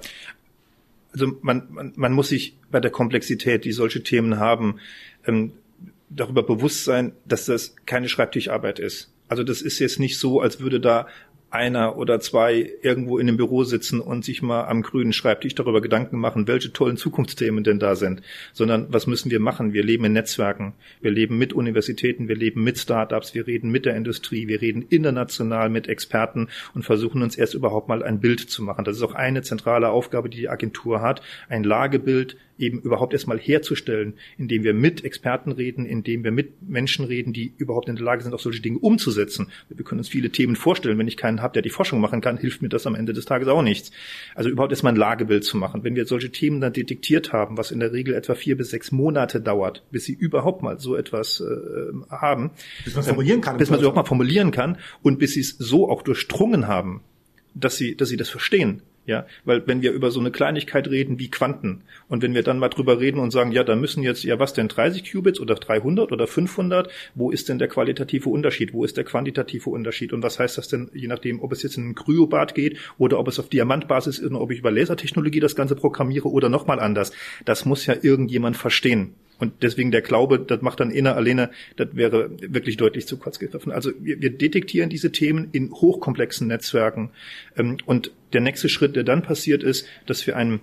Also 1.13 1.27
man, 1.41 1.67
man, 1.69 1.93
man 1.95 2.13
muss 2.13 2.29
sich 2.29 2.57
bei 2.71 2.79
der 2.79 2.91
Komplexität, 2.91 3.63
die 3.63 3.71
solche 3.71 4.01
Themen 4.01 4.39
haben, 4.39 4.79
ähm, 5.27 5.51
darüber 6.09 6.43
bewusst 6.43 6.85
sein, 6.85 7.13
dass 7.25 7.45
das 7.45 7.75
keine 7.85 8.09
Schreibtischarbeit 8.09 8.79
ist. 8.79 9.11
Also 9.27 9.43
das 9.43 9.61
ist 9.61 9.79
jetzt 9.79 9.99
nicht 9.99 10.19
so, 10.19 10.39
als 10.39 10.59
würde 10.59 10.79
da 10.79 11.07
einer 11.49 11.97
oder 11.97 12.19
zwei 12.19 12.71
irgendwo 12.81 13.17
in 13.17 13.27
dem 13.27 13.37
Büro 13.37 13.63
sitzen 13.63 13.99
und 13.99 14.25
sich 14.25 14.41
mal 14.41 14.65
am 14.65 14.81
grünen 14.81 15.13
Schreibtisch 15.13 15.55
darüber 15.55 15.81
Gedanken 15.81 16.17
machen, 16.17 16.47
welche 16.47 16.73
tollen 16.73 16.97
Zukunftsthemen 16.97 17.63
denn 17.63 17.79
da 17.79 17.95
sind, 17.95 18.21
sondern 18.53 18.87
was 18.89 19.07
müssen 19.07 19.31
wir 19.31 19.39
machen? 19.39 19.73
Wir 19.73 19.83
leben 19.83 20.05
in 20.05 20.13
Netzwerken, 20.13 20.73
wir 21.01 21.11
leben 21.11 21.37
mit 21.37 21.53
Universitäten, 21.53 22.27
wir 22.27 22.35
leben 22.35 22.63
mit 22.63 22.77
Startups, 22.77 23.33
wir 23.33 23.47
reden 23.47 23.71
mit 23.71 23.85
der 23.85 23.95
Industrie, 23.95 24.47
wir 24.47 24.61
reden 24.61 24.85
international 24.89 25.69
mit 25.69 25.87
Experten 25.87 26.49
und 26.73 26.83
versuchen 26.83 27.21
uns 27.21 27.37
erst 27.37 27.53
überhaupt 27.53 27.87
mal 27.87 28.03
ein 28.03 28.19
Bild 28.19 28.39
zu 28.39 28.63
machen. 28.63 28.85
Das 28.85 28.97
ist 28.97 29.03
auch 29.03 29.15
eine 29.15 29.41
zentrale 29.41 29.89
Aufgabe, 29.89 30.29
die 30.29 30.37
die 30.37 30.49
Agentur 30.49 31.01
hat, 31.01 31.21
ein 31.49 31.63
Lagebild 31.63 32.37
eben 32.57 32.79
überhaupt 32.79 33.13
erstmal 33.13 33.39
herzustellen, 33.39 34.13
indem 34.37 34.63
wir 34.63 34.73
mit 34.73 35.03
Experten 35.03 35.51
reden, 35.51 35.85
indem 35.85 36.23
wir 36.23 36.31
mit 36.31 36.61
Menschen 36.67 37.05
reden, 37.05 37.33
die 37.33 37.53
überhaupt 37.57 37.89
in 37.89 37.95
der 37.95 38.05
Lage 38.05 38.23
sind, 38.23 38.33
auch 38.33 38.39
solche 38.39 38.61
Dinge 38.61 38.79
umzusetzen. 38.79 39.51
Wir 39.69 39.83
können 39.83 39.99
uns 39.99 40.09
viele 40.09 40.29
Themen 40.29 40.55
vorstellen. 40.55 40.97
Wenn 40.97 41.07
ich 41.07 41.17
keinen 41.17 41.41
habe, 41.41 41.53
der 41.53 41.61
die 41.61 41.69
Forschung 41.69 41.99
machen 41.99 42.21
kann, 42.21 42.37
hilft 42.37 42.61
mir 42.61 42.69
das 42.69 42.87
am 42.87 42.95
Ende 42.95 43.13
des 43.13 43.25
Tages 43.25 43.47
auch 43.47 43.61
nichts. 43.61 43.91
Also 44.35 44.49
überhaupt 44.49 44.71
erstmal 44.71 44.93
ein 44.93 44.97
Lagebild 44.97 45.43
zu 45.43 45.57
machen. 45.57 45.83
Wenn 45.83 45.95
wir 45.95 46.05
solche 46.05 46.31
Themen 46.31 46.61
dann 46.61 46.73
detektiert 46.73 47.33
haben, 47.33 47.57
was 47.57 47.71
in 47.71 47.79
der 47.79 47.91
Regel 47.91 48.13
etwa 48.13 48.35
vier 48.35 48.57
bis 48.57 48.69
sechs 48.69 48.91
Monate 48.91 49.41
dauert, 49.41 49.83
bis 49.91 50.05
sie 50.05 50.13
überhaupt 50.13 50.63
mal 50.63 50.79
so 50.79 50.95
etwas 50.95 51.41
äh, 51.41 51.93
haben. 52.09 52.51
Bis 52.83 52.95
man 52.95 53.01
es 53.01 53.07
formulieren 53.07 53.41
kann. 53.41 53.57
Bis 53.57 53.69
man 53.69 53.77
es 53.77 53.81
überhaupt 53.81 53.97
mal 53.97 54.05
formulieren 54.05 54.51
kann 54.51 54.77
und 55.01 55.19
bis 55.19 55.33
sie 55.33 55.41
es 55.41 55.57
so 55.57 55.89
auch 55.89 56.01
durchdrungen 56.01 56.67
haben, 56.67 57.01
dass 57.53 57.77
sie, 57.77 57.95
dass 57.95 58.09
sie 58.09 58.17
das 58.17 58.29
verstehen, 58.29 58.81
ja, 59.05 59.25
weil 59.43 59.65
wenn 59.67 59.81
wir 59.81 59.91
über 59.91 60.11
so 60.11 60.19
eine 60.19 60.31
Kleinigkeit 60.31 60.87
reden 60.87 61.19
wie 61.19 61.29
Quanten 61.29 61.83
und 62.07 62.23
wenn 62.23 62.33
wir 62.33 62.43
dann 62.43 62.59
mal 62.59 62.69
drüber 62.69 62.99
reden 62.99 63.19
und 63.19 63.31
sagen, 63.31 63.51
ja, 63.51 63.63
da 63.63 63.75
müssen 63.75 64.03
jetzt, 64.03 64.23
ja, 64.23 64.39
was 64.39 64.53
denn 64.53 64.67
30 64.67 65.11
Qubits 65.11 65.39
oder 65.39 65.55
300 65.55 66.11
oder 66.11 66.27
500, 66.27 66.89
wo 67.13 67.29
ist 67.31 67.49
denn 67.49 67.59
der 67.59 67.67
qualitative 67.67 68.29
Unterschied? 68.29 68.73
Wo 68.73 68.83
ist 68.83 68.97
der 68.97 69.03
quantitative 69.03 69.69
Unterschied? 69.69 70.11
Und 70.11 70.23
was 70.23 70.39
heißt 70.39 70.57
das 70.57 70.67
denn, 70.67 70.89
je 70.93 71.07
nachdem, 71.07 71.41
ob 71.41 71.51
es 71.51 71.61
jetzt 71.61 71.77
in 71.77 71.89
ein 71.89 71.95
Kryobad 71.95 72.55
geht 72.55 72.77
oder 72.97 73.19
ob 73.19 73.27
es 73.27 73.39
auf 73.39 73.49
Diamantbasis 73.49 74.19
ist 74.19 74.29
und 74.29 74.37
ob 74.37 74.51
ich 74.51 74.59
über 74.59 74.71
Lasertechnologie 74.71 75.39
das 75.39 75.55
Ganze 75.55 75.75
programmiere 75.75 76.29
oder 76.29 76.49
nochmal 76.49 76.79
anders? 76.79 77.11
Das 77.45 77.65
muss 77.65 77.85
ja 77.85 77.95
irgendjemand 78.01 78.57
verstehen. 78.57 79.13
Und 79.39 79.63
deswegen 79.63 79.91
der 79.91 80.01
Glaube, 80.01 80.39
das 80.39 80.61
macht 80.61 80.79
dann 80.79 80.91
inner 80.91 81.15
alleine, 81.15 81.51
das 81.75 81.89
wäre 81.93 82.29
wirklich 82.39 82.77
deutlich 82.77 83.07
zu 83.07 83.17
kurz 83.17 83.39
gegriffen. 83.39 83.71
Also 83.71 83.91
wir, 83.99 84.21
wir 84.21 84.29
detektieren 84.31 84.89
diese 84.89 85.11
Themen 85.11 85.49
in 85.51 85.71
hochkomplexen 85.71 86.47
Netzwerken. 86.47 87.11
Ähm, 87.57 87.77
und 87.85 88.11
der 88.33 88.41
nächste 88.41 88.69
Schritt, 88.69 88.95
der 88.95 89.03
dann 89.03 89.23
passiert 89.23 89.63
ist, 89.63 89.87
dass 90.05 90.25
wir 90.25 90.35
einen 90.37 90.61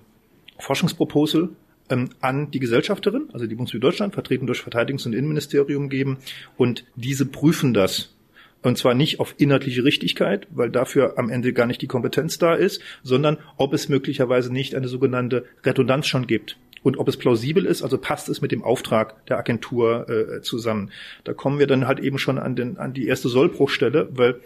Forschungsproposal 0.58 1.50
ähm, 1.90 2.10
an 2.20 2.50
die 2.50 2.60
Gesellschafterin, 2.60 3.28
also 3.32 3.46
die 3.46 3.54
Bundeswehr 3.54 3.80
Deutschland, 3.80 4.14
vertreten 4.14 4.46
durch 4.46 4.60
Verteidigungs- 4.60 5.06
und 5.06 5.12
Innenministerium 5.12 5.88
geben. 5.88 6.18
Und 6.56 6.84
diese 6.96 7.26
prüfen 7.26 7.74
das 7.74 8.14
und 8.62 8.78
zwar 8.78 8.94
nicht 8.94 9.20
auf 9.20 9.34
inhaltliche 9.38 9.84
Richtigkeit, 9.84 10.46
weil 10.50 10.70
dafür 10.70 11.18
am 11.18 11.30
Ende 11.30 11.52
gar 11.52 11.66
nicht 11.66 11.82
die 11.82 11.88
Kompetenz 11.88 12.38
da 12.38 12.54
ist, 12.54 12.80
sondern 13.02 13.38
ob 13.56 13.74
es 13.74 13.88
möglicherweise 13.88 14.52
nicht 14.52 14.74
eine 14.74 14.88
sogenannte 14.88 15.44
Redundanz 15.64 16.06
schon 16.06 16.26
gibt 16.26 16.56
und 16.82 16.98
ob 16.98 17.08
es 17.08 17.16
plausibel 17.16 17.64
ist, 17.64 17.82
also 17.82 17.98
passt 17.98 18.28
es 18.28 18.40
mit 18.40 18.52
dem 18.52 18.64
Auftrag 18.64 19.24
der 19.26 19.38
Agentur 19.38 20.08
äh, 20.08 20.42
zusammen. 20.42 20.90
Da 21.24 21.32
kommen 21.32 21.58
wir 21.58 21.66
dann 21.66 21.86
halt 21.86 22.00
eben 22.00 22.18
schon 22.18 22.38
an, 22.38 22.56
den, 22.56 22.76
an 22.78 22.92
die 22.92 23.06
erste 23.06 23.28
Sollbruchstelle, 23.28 24.08
weil 24.12 24.40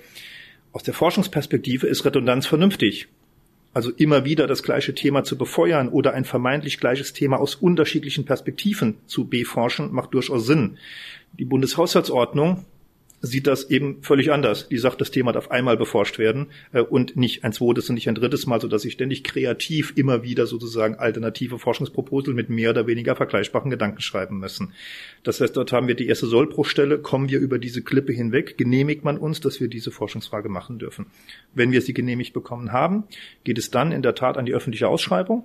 aus 0.72 0.82
der 0.82 0.94
Forschungsperspektive 0.94 1.86
ist 1.86 2.04
Redundanz 2.04 2.46
vernünftig. 2.46 3.08
Also 3.72 3.90
immer 3.90 4.24
wieder 4.24 4.46
das 4.46 4.62
gleiche 4.62 4.94
Thema 4.94 5.24
zu 5.24 5.36
befeuern 5.36 5.88
oder 5.88 6.14
ein 6.14 6.24
vermeintlich 6.24 6.78
gleiches 6.78 7.12
Thema 7.12 7.38
aus 7.38 7.54
unterschiedlichen 7.54 8.24
Perspektiven 8.24 8.96
zu 9.06 9.26
beforschen, 9.26 9.92
macht 9.92 10.14
durchaus 10.14 10.46
Sinn. 10.46 10.78
Die 11.38 11.44
Bundeshaushaltsordnung 11.44 12.64
sieht 13.22 13.46
das 13.46 13.70
eben 13.70 14.02
völlig 14.02 14.32
anders. 14.32 14.68
Die 14.68 14.78
sagt, 14.78 15.00
das 15.00 15.10
Thema 15.10 15.32
darf 15.32 15.48
einmal 15.48 15.76
beforscht 15.76 16.18
werden 16.18 16.48
äh, 16.72 16.80
und 16.80 17.16
nicht 17.16 17.44
ein 17.44 17.52
zweites 17.52 17.88
und 17.88 17.94
nicht 17.94 18.08
ein 18.08 18.14
drittes 18.14 18.46
Mal, 18.46 18.60
sodass 18.60 18.82
sie 18.82 18.90
ständig 18.90 19.24
kreativ 19.24 19.92
immer 19.96 20.22
wieder 20.22 20.46
sozusagen 20.46 20.96
alternative 20.96 21.58
Forschungsproposal 21.58 22.34
mit 22.34 22.50
mehr 22.50 22.70
oder 22.70 22.86
weniger 22.86 23.16
vergleichbaren 23.16 23.70
Gedanken 23.70 24.00
schreiben 24.00 24.38
müssen. 24.38 24.72
Das 25.22 25.40
heißt, 25.40 25.56
dort 25.56 25.72
haben 25.72 25.88
wir 25.88 25.94
die 25.94 26.06
erste 26.06 26.26
Sollbruchstelle, 26.26 26.98
kommen 26.98 27.30
wir 27.30 27.40
über 27.40 27.58
diese 27.58 27.82
Klippe 27.82 28.12
hinweg, 28.12 28.58
genehmigt 28.58 29.04
man 29.04 29.18
uns, 29.18 29.40
dass 29.40 29.60
wir 29.60 29.68
diese 29.68 29.90
Forschungsfrage 29.90 30.48
machen 30.48 30.78
dürfen. 30.78 31.06
Wenn 31.54 31.72
wir 31.72 31.82
sie 31.82 31.94
genehmigt 31.94 32.32
bekommen 32.32 32.72
haben, 32.72 33.04
geht 33.44 33.58
es 33.58 33.70
dann 33.70 33.92
in 33.92 34.02
der 34.02 34.14
Tat 34.14 34.36
an 34.36 34.46
die 34.46 34.54
öffentliche 34.54 34.88
Ausschreibung. 34.88 35.44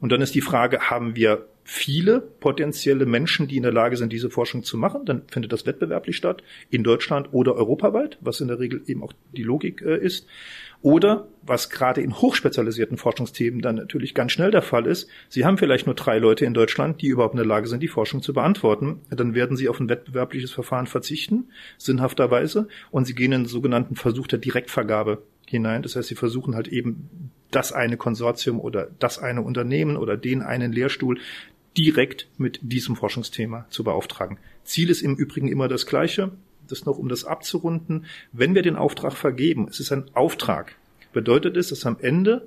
Und 0.00 0.12
dann 0.12 0.20
ist 0.20 0.34
die 0.34 0.40
Frage, 0.40 0.90
haben 0.90 1.16
wir 1.16 1.46
viele 1.64 2.20
potenzielle 2.20 3.04
Menschen, 3.04 3.46
die 3.46 3.58
in 3.58 3.62
der 3.62 3.72
Lage 3.72 3.98
sind, 3.98 4.10
diese 4.10 4.30
Forschung 4.30 4.62
zu 4.62 4.78
machen, 4.78 5.04
dann 5.04 5.24
findet 5.28 5.52
das 5.52 5.66
wettbewerblich 5.66 6.16
statt, 6.16 6.42
in 6.70 6.82
Deutschland 6.82 7.28
oder 7.32 7.56
europaweit, 7.56 8.16
was 8.22 8.40
in 8.40 8.48
der 8.48 8.58
Regel 8.58 8.82
eben 8.86 9.02
auch 9.02 9.12
die 9.36 9.42
Logik 9.42 9.82
äh, 9.82 9.98
ist. 9.98 10.26
Oder, 10.80 11.28
was 11.42 11.68
gerade 11.68 12.00
in 12.00 12.14
hochspezialisierten 12.14 12.96
Forschungsthemen 12.96 13.60
dann 13.60 13.76
natürlich 13.76 14.14
ganz 14.14 14.32
schnell 14.32 14.50
der 14.50 14.62
Fall 14.62 14.86
ist, 14.86 15.10
Sie 15.28 15.44
haben 15.44 15.58
vielleicht 15.58 15.84
nur 15.84 15.94
drei 15.94 16.18
Leute 16.18 16.46
in 16.46 16.54
Deutschland, 16.54 17.02
die 17.02 17.08
überhaupt 17.08 17.34
in 17.34 17.38
der 17.38 17.46
Lage 17.46 17.66
sind, 17.66 17.82
die 17.82 17.88
Forschung 17.88 18.22
zu 18.22 18.32
beantworten. 18.32 19.00
Dann 19.10 19.34
werden 19.34 19.56
Sie 19.56 19.68
auf 19.68 19.78
ein 19.78 19.90
wettbewerbliches 19.90 20.52
Verfahren 20.52 20.86
verzichten, 20.86 21.50
sinnhafterweise, 21.76 22.68
und 22.90 23.06
Sie 23.06 23.14
gehen 23.14 23.32
in 23.32 23.40
einen 23.40 23.46
sogenannten 23.46 23.96
Versuch 23.96 24.26
der 24.26 24.38
Direktvergabe 24.38 25.22
hinein. 25.48 25.82
Das 25.82 25.96
heißt, 25.96 26.08
Sie 26.08 26.14
versuchen 26.14 26.54
halt 26.54 26.68
eben 26.68 27.30
das 27.50 27.72
eine 27.72 27.96
Konsortium 27.96 28.60
oder 28.60 28.88
das 28.98 29.18
eine 29.18 29.42
Unternehmen 29.42 29.96
oder 29.96 30.16
den 30.16 30.42
einen 30.42 30.72
Lehrstuhl 30.72 31.18
direkt 31.76 32.28
mit 32.38 32.60
diesem 32.62 32.96
Forschungsthema 32.96 33.66
zu 33.70 33.84
beauftragen. 33.84 34.38
Ziel 34.64 34.90
ist 34.90 35.02
im 35.02 35.16
Übrigen 35.16 35.48
immer 35.48 35.68
das 35.68 35.86
gleiche. 35.86 36.32
Das 36.68 36.84
noch, 36.84 36.98
um 36.98 37.08
das 37.08 37.24
abzurunden. 37.24 38.04
Wenn 38.32 38.54
wir 38.54 38.62
den 38.62 38.76
Auftrag 38.76 39.14
vergeben, 39.14 39.68
es 39.70 39.80
ist 39.80 39.90
ein 39.90 40.04
Auftrag, 40.14 40.74
bedeutet 41.14 41.56
es, 41.56 41.68
dass 41.68 41.86
am 41.86 41.96
Ende 42.00 42.46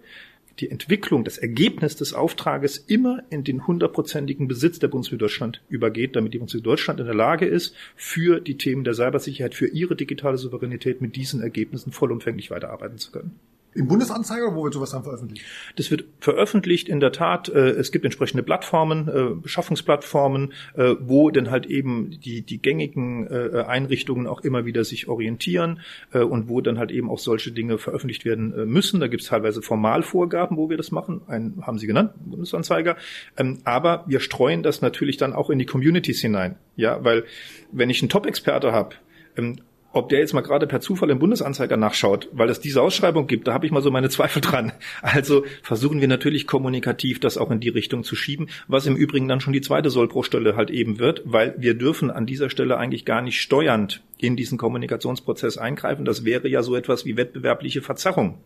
die 0.60 0.70
Entwicklung, 0.70 1.24
das 1.24 1.38
Ergebnis 1.38 1.96
des 1.96 2.14
Auftrages 2.14 2.78
immer 2.78 3.24
in 3.30 3.44
den 3.44 3.68
hundertprozentigen 3.68 4.48
Besitz 4.48 4.80
der 4.80 4.88
Bundesrepublik 4.90 5.22
Deutschland 5.22 5.62
übergeht, 5.70 6.16
damit 6.16 6.34
die 6.34 6.40
Bundesrepublik 6.40 6.72
Deutschland 6.72 7.00
in 7.00 7.06
der 7.06 7.16
Lage 7.16 7.46
ist, 7.46 7.76
für 7.96 8.40
die 8.40 8.58
Themen 8.58 8.84
der 8.84 8.94
Cybersicherheit, 8.94 9.56
für 9.56 9.68
ihre 9.68 9.96
digitale 9.96 10.38
Souveränität 10.38 11.02
mit 11.02 11.16
diesen 11.16 11.42
Ergebnissen 11.42 11.92
vollumfänglich 11.92 12.52
weiterarbeiten 12.52 12.98
zu 12.98 13.12
können. 13.12 13.40
Im 13.74 13.88
Bundesanzeiger, 13.88 14.54
wo 14.54 14.66
wird 14.66 14.74
sowas 14.74 14.92
dann 14.92 15.04
veröffentlicht? 15.04 15.46
Das 15.78 15.92
wird 15.92 16.04
veröffentlicht 16.20 16.90
in 16.90 17.00
der 17.00 17.14
Tat. 17.14 17.48
Äh, 17.48 17.70
es 17.70 17.94
gibt 17.94 18.04
entsprechende 18.04 18.44
Plattformen, 18.44 19.08
äh, 19.08 19.36
Beschaffungsplattformen, 19.36 20.52
äh, 20.76 20.96
wo 21.00 21.32
dann 21.32 21.50
halt 21.50 21.66
eben 21.68 22.12
die, 22.12 22.42
die 22.42 22.62
gängigen 22.62 23.28
Einrichtungen 23.32 24.28
auch 24.28 24.42
immer 24.42 24.66
wieder 24.66 24.84
sich 24.84 25.08
orientieren 25.08 25.80
und 26.14 26.50
wo 26.50 26.62
dann 26.62 26.78
halt 26.78 26.92
eben 26.92 27.10
auch 27.10 27.20
solche 27.20 27.52
Dinge 27.52 27.78
veröffentlicht 27.78 28.26
werden 28.26 28.70
müssen. 28.70 29.00
Da 29.00 29.08
gibt 29.08 29.24
es 29.24 29.30
teilweise 29.30 29.62
Formalvorgaben, 29.62 30.58
wo 30.58 30.70
wir 30.70 30.78
das 30.78 30.92
machen. 30.92 31.22
Einen 31.28 31.66
haben 31.66 31.78
Sie 31.78 31.88
genannt, 31.88 32.12
Bundesanzeiger. 32.26 32.98
Ähm, 33.38 33.60
aber 33.64 34.04
wir 34.08 34.20
streuen 34.20 34.64
das 34.64 34.82
natürlich 34.82 35.18
dann 35.18 35.34
auch 35.34 35.50
in 35.50 35.60
die 35.60 35.66
Communities 35.66 36.22
hinein. 36.22 36.56
Ja, 36.76 37.04
weil 37.04 37.26
wenn 37.72 37.90
ich 37.90 38.02
einen 38.02 38.10
Top-Experte 38.10 38.72
habe, 38.72 38.96
ähm, 39.38 39.58
ob 39.94 40.10
der 40.10 40.20
jetzt 40.20 40.34
mal 40.34 40.42
gerade 40.42 40.68
per 40.68 40.80
Zufall 40.80 41.10
im 41.10 41.20
Bundesanzeiger 41.20 41.78
nachschaut, 41.78 42.30
weil 42.32 42.50
es 42.50 42.60
diese 42.60 42.82
Ausschreibung 42.82 43.28
gibt, 43.28 43.48
da 43.48 43.54
habe 43.54 43.66
ich 43.66 43.72
mal 43.72 43.82
so 43.82 43.92
meine 43.92 44.10
Zweifel 44.10 44.42
dran. 44.42 44.72
Also 45.02 45.44
versuchen 45.64 46.02
wir 46.02 46.08
natürlich 46.08 46.48
kommunikativ 46.48 47.20
das 47.20 47.38
auch 47.38 47.52
in 47.52 47.60
die 47.60 47.70
Richtung 47.70 48.04
zu 48.04 48.16
schieben, 48.16 48.48
was 48.68 48.86
im 48.86 48.96
Übrigen 48.96 49.28
dann 49.28 49.42
schon 49.42 49.54
die 49.54 49.62
zweite 49.62 49.90
Sollbruchstelle 49.90 50.56
halt 50.56 50.70
eben 50.70 51.00
wird, 51.00 51.22
weil 51.26 51.56
wir 51.58 51.74
dürfen 51.74 52.12
an 52.12 52.26
dieser 52.26 52.50
Stelle 52.50 52.78
eigentlich 52.78 53.06
gar 53.06 53.22
nicht 53.22 53.42
steuernd 53.42 54.02
in 54.18 54.36
diesen 54.36 54.58
Kommunikationsprozess 54.58 55.58
eingreifen. 55.58 56.06
Das 56.06 56.24
wäre 56.24 56.48
ja 56.48 56.62
so 56.62 56.76
etwas 56.76 57.06
wie 57.06 57.18
wettbewerbliche 57.18 57.82
Verzerrung. 57.82 58.38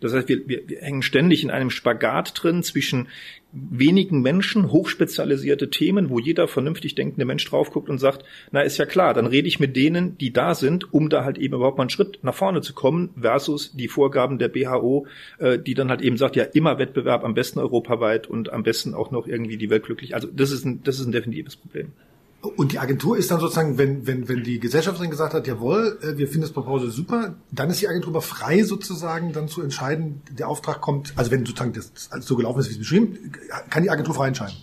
Das 0.00 0.14
heißt, 0.14 0.28
wir, 0.28 0.48
wir, 0.48 0.68
wir 0.68 0.80
hängen 0.80 1.02
ständig 1.02 1.42
in 1.42 1.50
einem 1.50 1.70
Spagat 1.70 2.32
drin 2.40 2.62
zwischen 2.62 3.08
wenigen 3.52 4.20
Menschen, 4.20 4.70
hochspezialisierte 4.70 5.70
Themen, 5.70 6.10
wo 6.10 6.18
jeder 6.18 6.48
vernünftig 6.48 6.94
denkende 6.94 7.24
Mensch 7.24 7.44
drauf 7.46 7.70
guckt 7.70 7.88
und 7.88 7.98
sagt, 7.98 8.24
na 8.50 8.60
ist 8.60 8.76
ja 8.76 8.84
klar, 8.84 9.14
dann 9.14 9.26
rede 9.26 9.48
ich 9.48 9.58
mit 9.58 9.74
denen, 9.74 10.18
die 10.18 10.32
da 10.32 10.54
sind, 10.54 10.92
um 10.92 11.08
da 11.08 11.24
halt 11.24 11.38
eben 11.38 11.54
überhaupt 11.54 11.78
mal 11.78 11.84
einen 11.84 11.90
Schritt 11.90 12.18
nach 12.22 12.34
vorne 12.34 12.60
zu 12.60 12.74
kommen, 12.74 13.10
versus 13.18 13.72
die 13.74 13.88
Vorgaben 13.88 14.38
der 14.38 14.48
BHO, 14.48 15.06
äh, 15.38 15.58
die 15.58 15.74
dann 15.74 15.88
halt 15.88 16.02
eben 16.02 16.18
sagt, 16.18 16.36
ja 16.36 16.44
immer 16.44 16.78
Wettbewerb, 16.78 17.24
am 17.24 17.34
besten 17.34 17.58
europaweit 17.58 18.26
und 18.26 18.52
am 18.52 18.62
besten 18.62 18.94
auch 18.94 19.10
noch 19.10 19.26
irgendwie 19.26 19.56
die 19.56 19.70
Welt 19.70 19.84
glücklich. 19.84 20.14
Also 20.14 20.28
das 20.30 20.50
ist 20.50 20.64
ein, 20.64 20.82
das 20.82 21.00
ist 21.00 21.06
ein 21.06 21.12
definitives 21.12 21.56
Problem. 21.56 21.92
Und 22.40 22.70
die 22.70 22.78
Agentur 22.78 23.16
ist 23.16 23.32
dann 23.32 23.40
sozusagen, 23.40 23.78
wenn, 23.78 24.06
wenn, 24.06 24.28
wenn 24.28 24.44
die 24.44 24.60
Gesellschafterin 24.60 25.10
gesagt 25.10 25.34
hat, 25.34 25.48
jawohl, 25.48 25.98
äh, 26.02 26.16
wir 26.18 26.28
finden 26.28 26.42
das 26.42 26.52
Proposal 26.52 26.90
super, 26.90 27.34
dann 27.50 27.68
ist 27.68 27.80
die 27.80 27.88
Agentur 27.88 28.12
aber 28.12 28.22
frei 28.22 28.62
sozusagen 28.62 29.32
dann 29.32 29.48
zu 29.48 29.60
entscheiden, 29.60 30.22
der 30.30 30.48
Auftrag 30.48 30.80
kommt, 30.80 31.12
also 31.16 31.32
wenn 31.32 31.44
sozusagen 31.44 31.72
das 31.72 31.90
so 32.20 32.36
gelaufen 32.36 32.60
ist, 32.60 32.68
wie 32.68 32.72
es 32.72 32.78
beschrieben, 32.78 33.32
kann 33.70 33.82
die 33.82 33.90
Agentur 33.90 34.14
frei 34.14 34.28
entscheiden? 34.28 34.54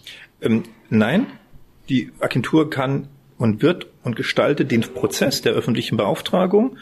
Ähm, 0.41 0.63
nein, 0.89 1.27
die 1.89 2.11
Agentur 2.19 2.69
kann 2.69 3.09
und 3.37 3.61
wird 3.61 3.87
und 4.03 4.15
gestaltet 4.15 4.71
den 4.71 4.81
Prozess 4.81 5.41
der 5.41 5.51
öffentlichen 5.51 5.97
Beauftragung 5.97 6.77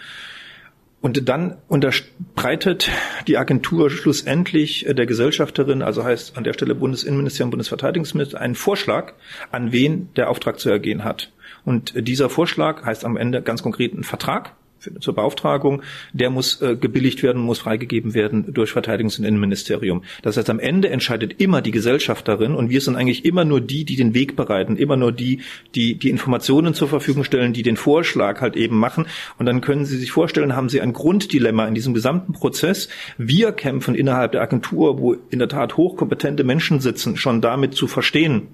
und 1.04 1.28
dann 1.28 1.58
unterbreitet 1.68 2.90
die 3.28 3.38
Agentur 3.38 3.90
schlussendlich 3.90 4.88
äh, 4.88 4.96
der 4.96 5.06
Gesellschafterin, 5.06 5.82
also 5.82 6.06
heißt 6.06 6.38
an 6.38 6.46
der 6.46 6.54
Stelle 6.54 6.76
Bundesinnenministerium, 6.76 7.52
Bundesverteidigungsminister, 7.52 8.40
einen 8.40 8.56
Vorschlag, 8.56 9.12
an 9.52 9.74
wen 9.74 10.14
der 10.16 10.30
Auftrag 10.30 10.62
zu 10.62 10.70
ergehen 10.70 11.04
hat. 11.04 11.30
Und 11.66 11.94
äh, 11.94 12.04
dieser 12.04 12.30
Vorschlag 12.30 12.86
heißt 12.86 13.04
am 13.04 13.18
Ende 13.18 13.42
ganz 13.42 13.62
konkret 13.62 13.94
ein 13.94 14.06
Vertrag, 14.06 14.56
zur 15.00 15.16
Beauftragung, 15.16 15.82
der 16.14 16.30
muss 16.30 16.62
äh, 16.62 16.76
gebilligt 16.76 17.24
werden, 17.24 17.42
muss 17.42 17.60
freigegeben 17.60 18.14
werden 18.14 18.54
durch 18.54 18.72
Verteidigungs- 18.72 19.20
und 19.20 19.26
Innenministerium. 19.26 20.04
Das 20.22 20.38
heißt, 20.38 20.50
am 20.50 20.60
Ende 20.60 20.90
entscheidet 20.90 21.42
immer 21.42 21.62
die 21.62 21.72
Gesellschafterin 21.72 22.56
und 22.56 22.70
wir 22.70 22.82
sind 22.82 22.96
eigentlich 22.96 23.26
immer 23.26 23.46
nur 23.46 23.62
die, 23.62 23.86
die 23.86 23.96
den 23.96 24.14
Weg 24.14 24.36
bereiten, 24.36 24.78
immer 24.78 24.98
nur 24.98 25.12
die, 25.12 25.42
die 25.76 25.96
die 25.96 26.10
Informationen 26.10 26.74
zur 26.74 26.88
Verfügung 26.88 27.24
stellen, 27.24 27.54
die 27.54 27.64
den 27.64 27.78
Vorschlag 27.78 28.42
halt 28.42 28.56
eben 28.56 28.78
machen. 28.78 29.06
Und 29.38 29.46
dann 29.46 29.62
können 29.62 29.86
Sie 29.86 29.98
sich 29.98 30.12
vorstellen, 30.12 30.56
haben 30.56 30.70
Sie 30.70 30.82
ein 30.82 30.94
Grunddilemma 30.94 31.68
in 31.68 31.76
diesem 31.76 31.94
gesamten 31.94 32.34
Prozess. 32.34 32.90
Wir 33.18 33.52
kämpfen 33.52 33.96
innerhalb 33.96 34.34
der 34.34 34.42
Agentur, 34.42 35.00
wo 35.00 35.16
in 35.30 35.40
der 35.40 35.48
Tat 35.48 35.78
hochkompetente 35.78 36.44
Menschen 36.44 36.80
sitzen, 36.80 37.18
schon 37.18 37.42
damit 37.42 37.74
zu 37.74 37.88
verstehen, 37.88 38.48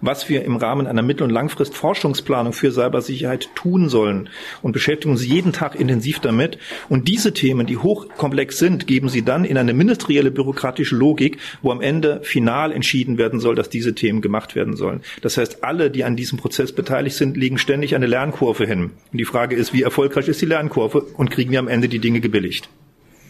was 0.00 0.28
wir 0.28 0.44
im 0.44 0.56
Rahmen 0.56 0.86
einer 0.86 1.02
Mittel- 1.02 1.24
und 1.24 1.30
Langfrist-Forschungsplanung 1.30 2.52
für 2.52 2.72
Cybersicherheit 2.72 3.48
tun 3.54 3.88
sollen 3.88 4.28
und 4.62 4.72
beschäftigen 4.72 5.12
uns 5.12 5.26
jeden 5.26 5.52
Tag 5.52 5.74
intensiv 5.74 6.20
damit. 6.20 6.58
Und 6.88 7.08
diese 7.08 7.32
Themen, 7.32 7.66
die 7.66 7.76
hochkomplex 7.76 8.58
sind, 8.58 8.86
geben 8.86 9.08
sie 9.08 9.22
dann 9.22 9.44
in 9.44 9.58
eine 9.58 9.74
ministerielle 9.74 10.30
bürokratische 10.30 10.96
Logik, 10.96 11.38
wo 11.62 11.70
am 11.70 11.80
Ende 11.80 12.20
final 12.22 12.72
entschieden 12.72 13.18
werden 13.18 13.40
soll, 13.40 13.54
dass 13.54 13.70
diese 13.70 13.94
Themen 13.94 14.20
gemacht 14.20 14.54
werden 14.54 14.76
sollen. 14.76 15.02
Das 15.22 15.36
heißt, 15.36 15.64
alle, 15.64 15.90
die 15.90 16.04
an 16.04 16.16
diesem 16.16 16.38
Prozess 16.38 16.72
beteiligt 16.72 17.16
sind, 17.16 17.36
legen 17.36 17.58
ständig 17.58 17.94
eine 17.94 18.06
Lernkurve 18.06 18.66
hin. 18.66 18.90
Und 19.12 19.18
die 19.18 19.24
Frage 19.24 19.56
ist, 19.56 19.72
wie 19.72 19.82
erfolgreich 19.82 20.28
ist 20.28 20.40
die 20.40 20.46
Lernkurve 20.46 21.00
und 21.00 21.30
kriegen 21.30 21.52
wir 21.52 21.58
am 21.58 21.68
Ende 21.68 21.88
die 21.88 21.98
Dinge 21.98 22.20
gebilligt? 22.20 22.68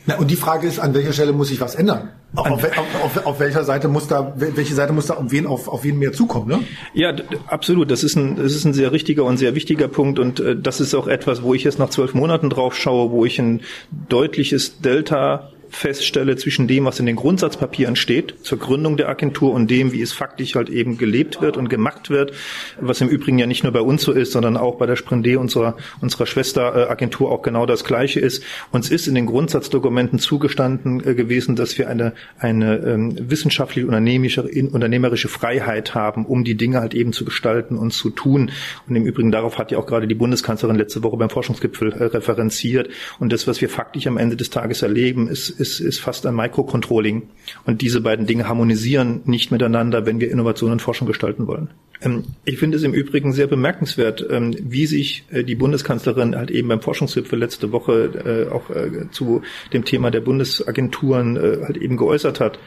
Na, 0.09 0.17
und 0.17 0.31
die 0.31 0.37
Frage 0.37 0.67
ist, 0.67 0.79
an 0.79 0.95
welcher 0.95 1.13
Stelle 1.13 1.35
muss 1.35 1.49
sich 1.49 1.61
was 1.61 1.75
ändern? 1.75 2.09
Auf, 2.35 2.47
auf, 2.51 2.65
auf, 3.05 3.27
auf, 3.27 3.41
welcher 3.41 3.63
Seite 3.65 3.89
muss 3.89 4.07
da, 4.07 4.33
welche 4.37 4.75
Seite 4.75 4.95
muss 4.95 5.05
da 5.07 5.15
um 5.15 5.31
wen, 5.31 5.47
auf, 5.47 5.69
auf 5.69 5.85
wen 5.85 5.99
mehr 5.99 6.15
zukommen, 6.15 6.49
ne? 6.49 6.61
Ja, 6.95 7.15
absolut. 7.47 7.91
Das 7.91 8.03
ist 8.05 8.17
ein, 8.17 8.37
das 8.37 8.55
ist 8.55 8.65
ein 8.65 8.73
sehr 8.73 8.91
richtiger 8.93 9.25
und 9.25 9.37
sehr 9.37 9.55
wichtiger 9.55 9.87
Punkt 9.87 10.19
und 10.19 10.41
äh, 10.41 10.57
das 10.57 10.81
ist 10.81 10.95
auch 10.95 11.09
etwas, 11.09 11.43
wo 11.43 11.53
ich 11.53 11.63
jetzt 11.63 11.79
nach 11.79 11.91
zwölf 11.91 12.15
Monaten 12.15 12.49
drauf 12.49 12.75
schaue, 12.75 13.11
wo 13.11 13.27
ich 13.27 13.39
ein 13.39 13.61
deutliches 14.09 14.81
Delta 14.81 15.51
feststelle 15.71 16.37
zwischen 16.37 16.69
dem, 16.69 16.85
was 16.85 17.01
in 17.01 17.07
den 17.07 17.17
Grundsatzpapieren 17.17 17.97
steht, 17.97 18.35
zur 18.43 18.59
Gründung 18.59 18.97
der 18.97 19.09
Agentur 19.09 19.53
und 19.53 19.71
dem, 19.71 19.93
wie 19.93 20.03
es 20.03 20.13
faktisch 20.13 20.55
halt 20.55 20.69
eben 20.69 20.99
gelebt 20.99 21.41
wird 21.41 21.57
und 21.57 21.69
gemacht 21.69 22.11
wird, 22.11 22.33
was 22.81 23.01
im 23.01 23.09
Übrigen 23.09 23.39
ja 23.39 23.47
nicht 23.47 23.65
nur 23.65 23.73
bei 23.73 23.81
uns 23.81 24.03
so 24.03 24.13
ist, 24.13 24.33
sondern 24.33 24.57
auch 24.57 24.77
bei 24.77 24.87
der 24.87 24.97
Sprende, 24.97 25.39
unserer, 25.39 25.77
unserer 26.01 26.27
Schwesteragentur, 26.27 27.31
auch 27.31 27.43
genau 27.43 27.67
das 27.67 27.85
Gleiche 27.85 28.21
ist. 28.21 28.43
Uns 28.71 28.91
ist 28.91 29.07
in 29.07 29.15
den 29.15 29.27
Grundsatzdokumenten 29.27 30.19
zugestanden 30.19 31.07
äh, 31.07 31.15
gewesen, 31.15 31.57
dass 31.57 31.79
wir 31.79 31.89
eine, 31.89 32.15
eine 32.39 32.77
ähm, 32.79 33.31
wissenschaftliche, 33.31 33.87
unternehmerische, 33.87 34.43
unternehmerische 34.43 35.29
Freiheit 35.29 35.95
haben, 35.95 36.25
um 36.27 36.45
die 36.45 36.57
Dinge 36.57 36.81
halt 36.81 36.95
eben 36.95 37.13
zu 37.13 37.25
gestalten 37.25 37.77
und 37.77 37.93
zu 37.93 38.11
tun. 38.11 38.51
Und 38.89 38.97
im 38.97 39.07
Übrigen 39.07 39.31
darauf 39.31 39.59
hat 39.59 39.71
ja 39.71 39.79
auch 39.79 39.87
gerade 39.87 40.07
die 40.07 40.15
Bundeskanzlerin 40.15 40.77
letzte 40.77 41.03
Woche 41.03 41.17
beim 41.17 41.31
Forschungsgipfel 41.31 41.93
äh, 41.93 42.05
referenziert. 42.05 42.89
Und 43.19 43.33
das, 43.33 43.47
was 43.47 43.61
wir 43.61 43.69
faktisch 43.69 44.07
am 44.07 44.17
Ende 44.17 44.37
des 44.37 44.51
Tages 44.51 44.83
erleben, 44.83 45.29
ist, 45.29 45.58
ist, 45.59 45.81
ist 45.81 46.01
fast 46.01 46.27
ein 46.27 46.35
Microcontrolling. 46.35 47.29
Und 47.65 47.83
diese 47.83 48.01
beiden 48.01 48.27
Dinge 48.27 48.49
harmonisieren 48.49 49.23
nicht 49.25 49.51
miteinander, 49.51 50.07
wenn 50.07 50.21
wir 50.21 50.31
Innovation 50.31 50.73
und 50.73 50.83
Forschung 50.83 51.07
gestalten 51.07 51.47
wollen. 51.47 51.69
Ähm, 52.01 52.25
ich 52.45 52.59
finde 52.59 52.77
es 52.77 52.83
im 52.83 52.95
Übrigen 52.95 53.33
sehr 53.33 53.47
bemerkenswert, 53.47 54.25
ähm, 54.31 54.55
wie 54.61 54.87
sich 54.87 55.25
äh, 55.31 55.45
die 55.45 55.55
Bundeskanzlerin 55.55 56.37
halt 56.37 56.51
eben 56.51 56.69
beim 56.69 56.81
Forschungsgipfel 56.81 57.39
letzte 57.39 57.73
Woche 57.73 58.47
äh, 58.49 58.53
auch 58.53 58.71
äh, 58.71 59.11
zu 59.11 59.43
dem 59.73 59.85
Thema 59.85 60.11
der 60.11 60.21
Bundesagenturen 60.21 61.39
halt 61.39 61.77
eben 61.77 61.97
geäußert 61.97 62.41
hat. 62.41 62.59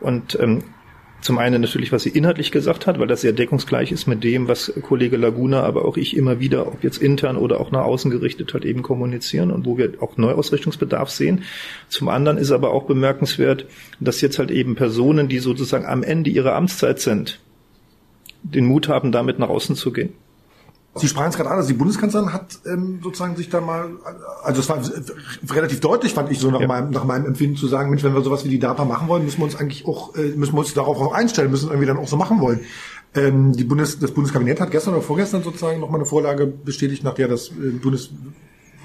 Und 0.00 0.38
ähm, 0.40 0.62
Zum 1.20 1.38
einen 1.38 1.60
natürlich, 1.60 1.90
was 1.90 2.04
sie 2.04 2.10
inhaltlich 2.10 2.52
gesagt 2.52 2.86
hat, 2.86 3.00
weil 3.00 3.08
das 3.08 3.22
sehr 3.22 3.32
deckungsgleich 3.32 3.90
ist 3.90 4.06
mit 4.06 4.22
dem, 4.22 4.46
was 4.46 4.72
Kollege 4.82 5.16
Laguna, 5.16 5.62
aber 5.62 5.84
auch 5.84 5.96
ich 5.96 6.16
immer 6.16 6.38
wieder, 6.38 6.68
ob 6.68 6.84
jetzt 6.84 6.98
intern 6.98 7.36
oder 7.36 7.60
auch 7.60 7.72
nach 7.72 7.84
außen 7.84 8.10
gerichtet 8.10 8.54
halt 8.54 8.64
eben 8.64 8.82
kommunizieren 8.82 9.50
und 9.50 9.66
wo 9.66 9.76
wir 9.76 9.94
auch 10.00 10.16
Neuausrichtungsbedarf 10.16 11.10
sehen. 11.10 11.42
Zum 11.88 12.08
anderen 12.08 12.38
ist 12.38 12.52
aber 12.52 12.70
auch 12.70 12.84
bemerkenswert, 12.84 13.66
dass 13.98 14.20
jetzt 14.20 14.38
halt 14.38 14.52
eben 14.52 14.76
Personen, 14.76 15.28
die 15.28 15.40
sozusagen 15.40 15.86
am 15.86 16.04
Ende 16.04 16.30
ihrer 16.30 16.54
Amtszeit 16.54 17.00
sind, 17.00 17.40
den 18.42 18.66
Mut 18.66 18.88
haben, 18.88 19.10
damit 19.10 19.40
nach 19.40 19.48
außen 19.48 19.74
zu 19.74 19.92
gehen. 19.92 20.12
Sie 20.94 21.06
sprachen 21.06 21.30
es 21.30 21.36
gerade 21.36 21.50
an, 21.50 21.56
also 21.56 21.68
die 21.68 21.74
Bundeskanzlerin 21.74 22.32
hat 22.32 22.58
ähm, 22.66 23.00
sozusagen 23.02 23.36
sich 23.36 23.48
da 23.48 23.60
mal, 23.60 23.90
also 24.42 24.60
es 24.60 24.68
war 24.68 24.80
relativ 25.54 25.80
deutlich, 25.80 26.14
fand 26.14 26.30
ich 26.32 26.38
so 26.40 26.50
nach, 26.50 26.60
ja. 26.60 26.66
meinem, 26.66 26.90
nach 26.90 27.04
meinem 27.04 27.26
Empfinden 27.26 27.56
zu 27.56 27.68
sagen, 27.68 27.90
Mensch, 27.90 28.02
wenn 28.02 28.14
wir 28.14 28.22
sowas 28.22 28.44
wie 28.44 28.48
die 28.48 28.58
DAPA 28.58 28.84
machen 28.84 29.06
wollen, 29.06 29.24
müssen 29.24 29.38
wir 29.38 29.44
uns 29.44 29.56
eigentlich 29.56 29.86
auch, 29.86 30.14
äh, 30.16 30.30
müssen 30.30 30.54
wir 30.54 30.60
uns 30.60 30.74
darauf 30.74 30.98
auch 31.00 31.12
einstellen, 31.12 31.50
müssen 31.50 31.68
irgendwie 31.68 31.86
dann 31.86 31.98
auch 31.98 32.08
so 32.08 32.16
machen 32.16 32.40
wollen. 32.40 32.60
Ähm, 33.14 33.52
die 33.52 33.64
Bundes, 33.64 33.98
das 33.98 34.12
Bundeskabinett 34.12 34.60
hat 34.60 34.70
gestern 34.70 34.94
oder 34.94 35.02
vorgestern 35.02 35.42
sozusagen 35.42 35.80
nochmal 35.80 36.00
eine 36.00 36.06
Vorlage 36.06 36.46
bestätigt, 36.46 37.04
nach 37.04 37.14
der 37.14 37.28
das 37.28 37.48
äh, 37.48 37.70
Bundes, 37.82 38.10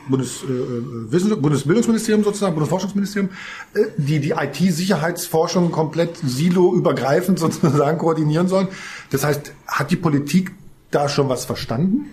Bundes, 0.08 0.44
äh, 0.44 1.36
Bundesbildungsministerium 1.36 2.24
sozusagen, 2.24 2.54
Bundesforschungsministerium, 2.54 3.32
äh, 3.74 3.86
die 3.98 4.20
die 4.20 4.32
IT-Sicherheitsforschung 4.32 5.72
komplett 5.72 6.18
silo-übergreifend 6.18 7.40
sozusagen 7.40 7.98
koordinieren 7.98 8.48
sollen. 8.48 8.68
Das 9.10 9.24
heißt, 9.24 9.54
hat 9.68 9.92
die 9.92 9.96
Politik 9.96 10.52
da 10.94 11.10
schon 11.10 11.30
was 11.30 11.46
verstanden? 11.46 12.10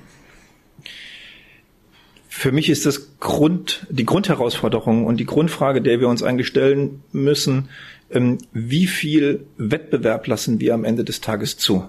Für 2.28 2.52
mich 2.52 2.70
ist 2.70 2.86
das 2.86 3.18
Grund, 3.18 3.86
die 3.90 4.06
Grundherausforderung 4.06 5.04
und 5.04 5.18
die 5.18 5.26
Grundfrage, 5.26 5.82
der 5.82 6.00
wir 6.00 6.08
uns 6.08 6.22
eigentlich 6.22 6.46
stellen 6.46 7.02
müssen, 7.12 7.68
ähm, 8.10 8.38
wie 8.52 8.86
viel 8.86 9.44
Wettbewerb 9.58 10.26
lassen 10.26 10.58
wir 10.58 10.72
am 10.72 10.84
Ende 10.84 11.04
des 11.04 11.20
Tages 11.20 11.58
zu? 11.58 11.84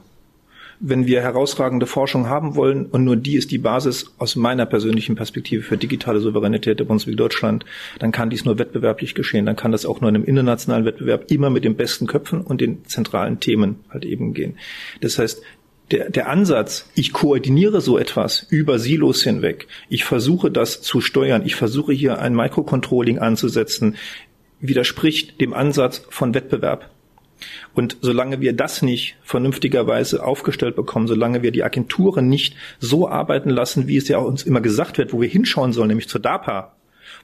Wenn 0.83 1.05
wir 1.05 1.21
herausragende 1.21 1.85
Forschung 1.85 2.27
haben 2.27 2.55
wollen, 2.55 2.87
und 2.87 3.03
nur 3.03 3.15
die 3.15 3.35
ist 3.35 3.51
die 3.51 3.59
Basis 3.59 4.11
aus 4.17 4.35
meiner 4.35 4.65
persönlichen 4.65 5.15
Perspektive 5.15 5.61
für 5.61 5.77
digitale 5.77 6.19
Souveränität 6.19 6.79
der 6.79 6.85
Bundesrepublik 6.85 7.19
Deutschland, 7.19 7.65
dann 7.99 8.11
kann 8.11 8.31
dies 8.31 8.43
nur 8.43 8.57
wettbewerblich 8.57 9.13
geschehen. 9.13 9.45
Dann 9.45 9.55
kann 9.55 9.71
das 9.71 9.85
auch 9.85 10.01
nur 10.01 10.09
in 10.09 10.15
einem 10.15 10.25
internationalen 10.25 10.85
Wettbewerb 10.85 11.31
immer 11.31 11.51
mit 11.51 11.63
den 11.63 11.75
besten 11.75 12.07
Köpfen 12.07 12.41
und 12.41 12.61
den 12.61 12.83
zentralen 12.85 13.39
Themen 13.39 13.75
halt 13.89 14.05
eben 14.05 14.33
gehen. 14.33 14.57
Das 15.01 15.19
heißt, 15.19 15.43
der, 15.91 16.09
der 16.09 16.29
Ansatz, 16.29 16.89
ich 16.95 17.13
koordiniere 17.13 17.81
so 17.81 17.97
etwas 17.97 18.45
über 18.49 18.79
Silos 18.79 19.23
hinweg, 19.23 19.67
ich 19.89 20.05
versuche 20.05 20.49
das 20.49 20.81
zu 20.81 21.01
steuern, 21.01 21.43
ich 21.45 21.55
versuche 21.55 21.93
hier 21.93 22.19
ein 22.19 22.35
Microcontrolling 22.35 23.19
anzusetzen, 23.19 23.95
widerspricht 24.59 25.41
dem 25.41 25.53
Ansatz 25.53 26.05
von 26.09 26.33
Wettbewerb. 26.33 26.89
Und 27.73 27.97
solange 28.01 28.39
wir 28.39 28.53
das 28.53 28.83
nicht 28.83 29.15
vernünftigerweise 29.23 30.23
aufgestellt 30.23 30.75
bekommen, 30.75 31.07
solange 31.07 31.41
wir 31.41 31.51
die 31.51 31.63
Agenturen 31.63 32.29
nicht 32.29 32.55
so 32.79 33.09
arbeiten 33.09 33.49
lassen, 33.49 33.87
wie 33.87 33.97
es 33.97 34.07
ja 34.07 34.19
uns 34.19 34.43
immer 34.43 34.61
gesagt 34.61 34.97
wird, 34.97 35.11
wo 35.11 35.21
wir 35.21 35.27
hinschauen 35.27 35.73
sollen, 35.73 35.87
nämlich 35.87 36.07
zur 36.07 36.21
DAPA, 36.21 36.75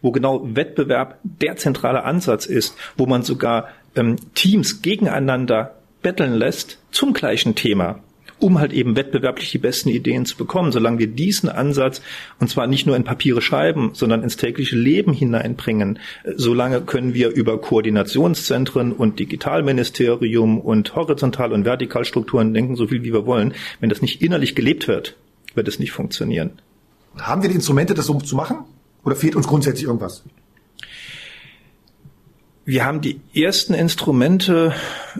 wo 0.01 0.12
genau 0.12 0.41
Wettbewerb 0.56 1.19
der 1.23 1.56
zentrale 1.58 2.03
Ansatz 2.03 2.47
ist, 2.47 2.75
wo 2.97 3.06
man 3.06 3.21
sogar 3.21 3.69
ähm, 3.95 4.15
Teams 4.34 4.82
gegeneinander 4.82 5.75
betteln 6.01 6.34
lässt 6.34 6.80
zum 6.91 7.13
gleichen 7.13 7.56
Thema, 7.56 7.99
um 8.39 8.60
halt 8.60 8.73
eben 8.73 8.95
wettbewerblich 8.95 9.52
die 9.52 9.58
besten 9.58 9.89
Ideen 9.89 10.26
zu 10.26 10.38
bekommen. 10.38 10.71
Solange 10.71 11.00
wir 11.00 11.08
diesen 11.08 11.50
Ansatz, 11.50 12.02
und 12.39 12.50
zwar 12.50 12.67
nicht 12.67 12.86
nur 12.86 12.95
in 12.95 13.04
Papiere 13.04 13.41
schreiben, 13.41 13.91
sondern 13.93 14.23
ins 14.23 14.38
tägliche 14.38 14.76
Leben 14.76 15.13
hineinbringen, 15.13 16.00
solange 16.36 16.82
können 16.82 17.13
wir 17.13 17.30
über 17.30 17.60
Koordinationszentren 17.60 18.91
und 18.91 19.19
Digitalministerium 19.19 20.60
und 20.60 20.95
Horizontal- 20.95 21.54
und 21.54 21.65
Vertikalstrukturen 21.65 22.54
denken, 22.54 22.76
so 22.76 22.88
viel 22.88 23.04
wie 23.04 23.13
wir 23.13 23.26
wollen. 23.26 23.54
Wenn 23.80 23.89
das 23.89 24.02
nicht 24.02 24.21
innerlich 24.21 24.56
gelebt 24.56 24.88
wird, 24.88 25.15
wird 25.56 25.67
es 25.67 25.80
nicht 25.80 25.91
funktionieren. 25.91 26.52
Haben 27.17 27.41
wir 27.41 27.50
die 27.50 27.56
Instrumente, 27.56 27.93
das 27.93 28.06
so 28.06 28.19
zu 28.19 28.36
machen? 28.36 28.58
Oder 29.04 29.15
fehlt 29.15 29.36
uns 29.36 29.47
grundsätzlich 29.47 29.86
irgendwas? 29.86 30.23
Wir 32.67 32.84
haben 32.84 32.99
die 32.99 33.21
ersten 33.34 33.73
Instrumente 33.73 34.73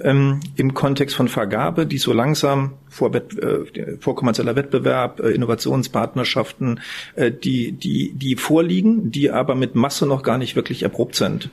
ähm, 0.03 0.41
im 0.57 0.73
Kontext 0.73 1.15
von 1.15 1.29
Vergabe, 1.29 1.86
die 1.86 1.97
so 1.97 2.12
langsam 2.12 2.73
vor, 2.89 3.15
äh, 3.15 3.95
vor 4.01 4.17
kommerzieller 4.17 4.57
Wettbewerb, 4.57 5.21
äh, 5.21 5.29
Innovationspartnerschaften, 5.29 6.81
äh, 7.15 7.31
die, 7.31 7.71
die, 7.71 8.12
die 8.12 8.36
vorliegen, 8.36 9.12
die 9.12 9.31
aber 9.31 9.55
mit 9.55 9.75
Masse 9.75 10.05
noch 10.05 10.23
gar 10.23 10.38
nicht 10.38 10.57
wirklich 10.57 10.83
erprobt 10.83 11.15
sind. 11.15 11.49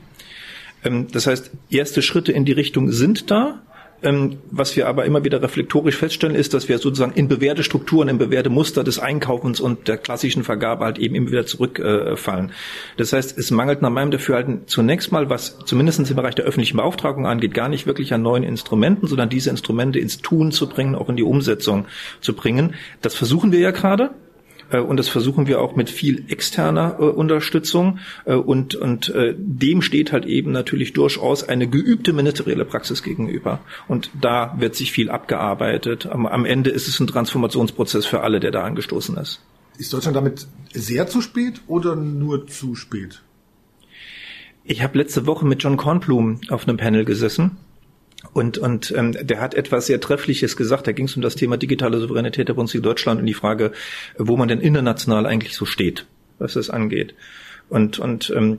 Ähm, 0.82 1.06
das 1.12 1.28
heißt, 1.28 1.52
erste 1.70 2.02
Schritte 2.02 2.32
in 2.32 2.44
die 2.44 2.50
Richtung 2.50 2.90
sind 2.90 3.30
da. 3.30 3.62
Ähm, 4.04 4.36
was 4.50 4.76
wir 4.76 4.86
aber 4.86 5.06
immer 5.06 5.24
wieder 5.24 5.42
reflektorisch 5.42 5.96
feststellen, 5.96 6.36
ist, 6.36 6.52
dass 6.52 6.68
wir 6.68 6.78
sozusagen 6.78 7.14
in 7.14 7.26
bewährte 7.26 7.62
Strukturen, 7.62 8.08
in 8.08 8.18
bewährte 8.18 8.50
Muster 8.50 8.84
des 8.84 8.98
Einkaufens 8.98 9.60
und 9.60 9.88
der 9.88 9.96
klassischen 9.96 10.44
Vergabe 10.44 10.84
halt 10.84 10.98
eben 10.98 11.14
immer 11.14 11.30
wieder 11.30 11.46
zurückfallen. 11.46 12.52
das 12.98 13.14
heißt, 13.14 13.38
es 13.38 13.50
mangelt 13.50 13.80
nach 13.80 13.88
meinem 13.88 14.10
Dafürhalten 14.10 14.66
zunächst 14.66 15.10
mal, 15.10 15.30
was 15.30 15.58
zumindest 15.64 15.94
im 16.10 16.16
Bereich 16.16 16.34
der 16.34 16.44
öffentlichen 16.44 16.76
Beauftragung 16.76 17.26
angeht, 17.26 17.54
gar 17.54 17.70
nicht 17.70 17.86
wirklich 17.86 18.12
an 18.12 18.20
neuen 18.20 18.42
Instrumenten, 18.42 19.06
sondern 19.06 19.30
diese 19.30 19.48
Instrumente 19.48 19.98
ins 19.98 20.18
Tun 20.18 20.52
zu 20.52 20.68
bringen, 20.68 20.94
auch 20.94 21.08
in 21.08 21.16
die 21.16 21.22
Umsetzung 21.22 21.86
zu 22.20 22.34
bringen. 22.34 22.74
Das 23.00 23.14
versuchen 23.14 23.52
wir 23.52 23.60
ja 23.60 23.70
gerade. 23.70 24.10
Äh, 24.70 24.78
und 24.78 24.96
das 24.96 25.08
versuchen 25.08 25.46
wir 25.46 25.60
auch 25.60 25.76
mit 25.76 25.90
viel 25.90 26.24
externer 26.28 26.96
äh, 26.98 27.02
Unterstützung. 27.02 27.98
Äh, 28.24 28.34
und, 28.34 28.74
und 28.74 29.08
äh, 29.10 29.34
dem 29.36 29.82
steht 29.82 30.12
halt 30.12 30.26
eben 30.26 30.52
natürlich 30.52 30.92
durchaus 30.92 31.48
eine 31.48 31.68
geübte 31.68 32.12
ministerielle 32.12 32.64
Praxis 32.64 33.02
gegenüber. 33.02 33.60
Und 33.88 34.10
da 34.20 34.54
wird 34.58 34.74
sich 34.74 34.92
viel 34.92 35.10
abgearbeitet. 35.10 36.06
Am, 36.06 36.26
am 36.26 36.44
Ende 36.44 36.70
ist 36.70 36.88
es 36.88 37.00
ein 37.00 37.06
Transformationsprozess 37.06 38.06
für 38.06 38.20
alle, 38.20 38.40
der 38.40 38.50
da 38.50 38.64
angestoßen 38.64 39.16
ist. 39.16 39.40
Ist 39.78 39.92
Deutschland 39.92 40.16
damit 40.16 40.46
sehr 40.72 41.06
zu 41.08 41.20
spät 41.20 41.62
oder 41.66 41.96
nur 41.96 42.46
zu 42.46 42.74
spät? 42.74 43.22
Ich 44.62 44.82
habe 44.82 44.96
letzte 44.96 45.26
Woche 45.26 45.44
mit 45.44 45.62
John 45.62 45.76
Kornblum 45.76 46.40
auf 46.48 46.66
einem 46.66 46.76
Panel 46.76 47.04
gesessen 47.04 47.58
und, 48.32 48.58
und 48.58 48.92
ähm, 48.96 49.12
der 49.20 49.40
hat 49.40 49.54
etwas 49.54 49.86
sehr 49.86 50.00
Treffliches 50.00 50.56
gesagt. 50.56 50.86
Da 50.86 50.92
ging 50.92 51.06
es 51.06 51.16
um 51.16 51.22
das 51.22 51.36
Thema 51.36 51.56
digitale 51.56 52.00
Souveränität 52.00 52.48
der 52.48 52.54
Bundesrepublik 52.54 52.84
Deutschland 52.84 53.20
und 53.20 53.26
die 53.26 53.34
Frage, 53.34 53.72
wo 54.18 54.36
man 54.36 54.48
denn 54.48 54.60
international 54.60 55.26
eigentlich 55.26 55.54
so 55.54 55.64
steht, 55.64 56.06
was 56.38 56.54
das 56.54 56.70
angeht. 56.70 57.14
Und, 57.70 57.98
und 57.98 58.32
ähm, 58.36 58.58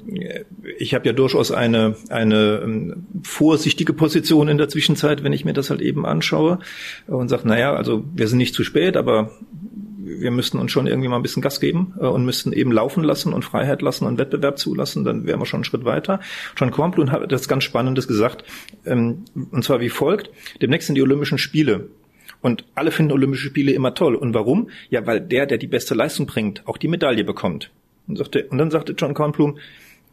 ich 0.79 0.93
habe 0.95 1.05
ja 1.05 1.13
durchaus 1.13 1.51
eine, 1.51 1.95
eine 2.09 2.61
ähm, 2.63 3.05
vorsichtige 3.23 3.93
Position 3.93 4.47
in 4.47 4.57
der 4.57 4.67
Zwischenzeit, 4.67 5.23
wenn 5.23 5.33
ich 5.33 5.45
mir 5.45 5.53
das 5.53 5.69
halt 5.69 5.81
eben 5.81 6.05
anschaue 6.05 6.59
und 7.07 7.29
sage, 7.29 7.47
naja, 7.47 7.75
also 7.75 8.03
wir 8.13 8.27
sind 8.27 8.39
nicht 8.39 8.55
zu 8.55 8.63
spät, 8.63 8.97
aber 8.97 9.31
wir 10.05 10.31
müssten 10.31 10.59
uns 10.59 10.71
schon 10.71 10.87
irgendwie 10.87 11.07
mal 11.07 11.15
ein 11.15 11.21
bisschen 11.23 11.41
Gas 11.41 11.59
geben 11.59 11.95
äh, 11.99 12.05
und 12.05 12.25
müssten 12.25 12.53
eben 12.53 12.71
laufen 12.71 13.03
lassen 13.03 13.33
und 13.33 13.43
Freiheit 13.43 13.81
lassen 13.81 14.05
und 14.05 14.17
Wettbewerb 14.17 14.59
zulassen, 14.59 15.03
dann 15.03 15.25
wären 15.25 15.39
wir 15.39 15.45
schon 15.45 15.59
einen 15.59 15.63
Schritt 15.65 15.83
weiter. 15.83 16.19
John 16.55 16.71
Kornblum 16.71 17.11
hat 17.11 17.23
etwas 17.23 17.47
ganz 17.47 17.63
Spannendes 17.63 18.07
gesagt, 18.07 18.43
ähm, 18.85 19.25
und 19.51 19.63
zwar 19.63 19.79
wie 19.79 19.89
folgt. 19.89 20.29
Demnächst 20.61 20.87
sind 20.87 20.95
die 20.95 21.01
Olympischen 21.01 21.37
Spiele. 21.37 21.89
Und 22.41 22.65
alle 22.75 22.91
finden 22.91 23.11
Olympische 23.11 23.47
Spiele 23.47 23.71
immer 23.71 23.95
toll. 23.95 24.13
Und 24.13 24.35
warum? 24.35 24.69
Ja, 24.89 25.07
weil 25.07 25.19
der, 25.19 25.47
der 25.47 25.57
die 25.57 25.67
beste 25.67 25.95
Leistung 25.95 26.27
bringt, 26.27 26.67
auch 26.67 26.77
die 26.77 26.87
Medaille 26.87 27.23
bekommt. 27.23 27.71
Und, 28.07 28.17
sagte, 28.17 28.45
und 28.49 28.59
dann 28.59 28.69
sagte 28.69 28.93
John 28.95 29.15
Kornblum, 29.15 29.57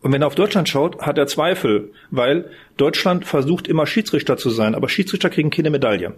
und 0.00 0.12
wenn 0.12 0.22
er 0.22 0.26
auf 0.26 0.34
Deutschland 0.34 0.68
schaut, 0.68 1.00
hat 1.00 1.16
er 1.16 1.26
Zweifel, 1.26 1.92
weil 2.10 2.50
Deutschland 2.76 3.24
versucht 3.24 3.68
immer 3.68 3.86
Schiedsrichter 3.86 4.36
zu 4.36 4.50
sein, 4.50 4.74
aber 4.74 4.88
Schiedsrichter 4.88 5.30
kriegen 5.30 5.50
keine 5.50 5.70
Medaille. 5.70 6.14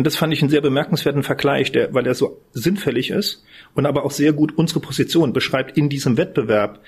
Und 0.00 0.06
das 0.06 0.16
fand 0.16 0.32
ich 0.32 0.40
einen 0.40 0.48
sehr 0.48 0.62
bemerkenswerten 0.62 1.22
Vergleich, 1.22 1.72
der, 1.72 1.92
weil 1.92 2.06
er 2.06 2.14
so 2.14 2.40
sinnfällig 2.52 3.10
ist 3.10 3.44
und 3.74 3.84
aber 3.84 4.06
auch 4.06 4.12
sehr 4.12 4.32
gut 4.32 4.56
unsere 4.56 4.80
Position 4.80 5.34
beschreibt 5.34 5.76
in 5.76 5.90
diesem 5.90 6.16
Wettbewerb. 6.16 6.80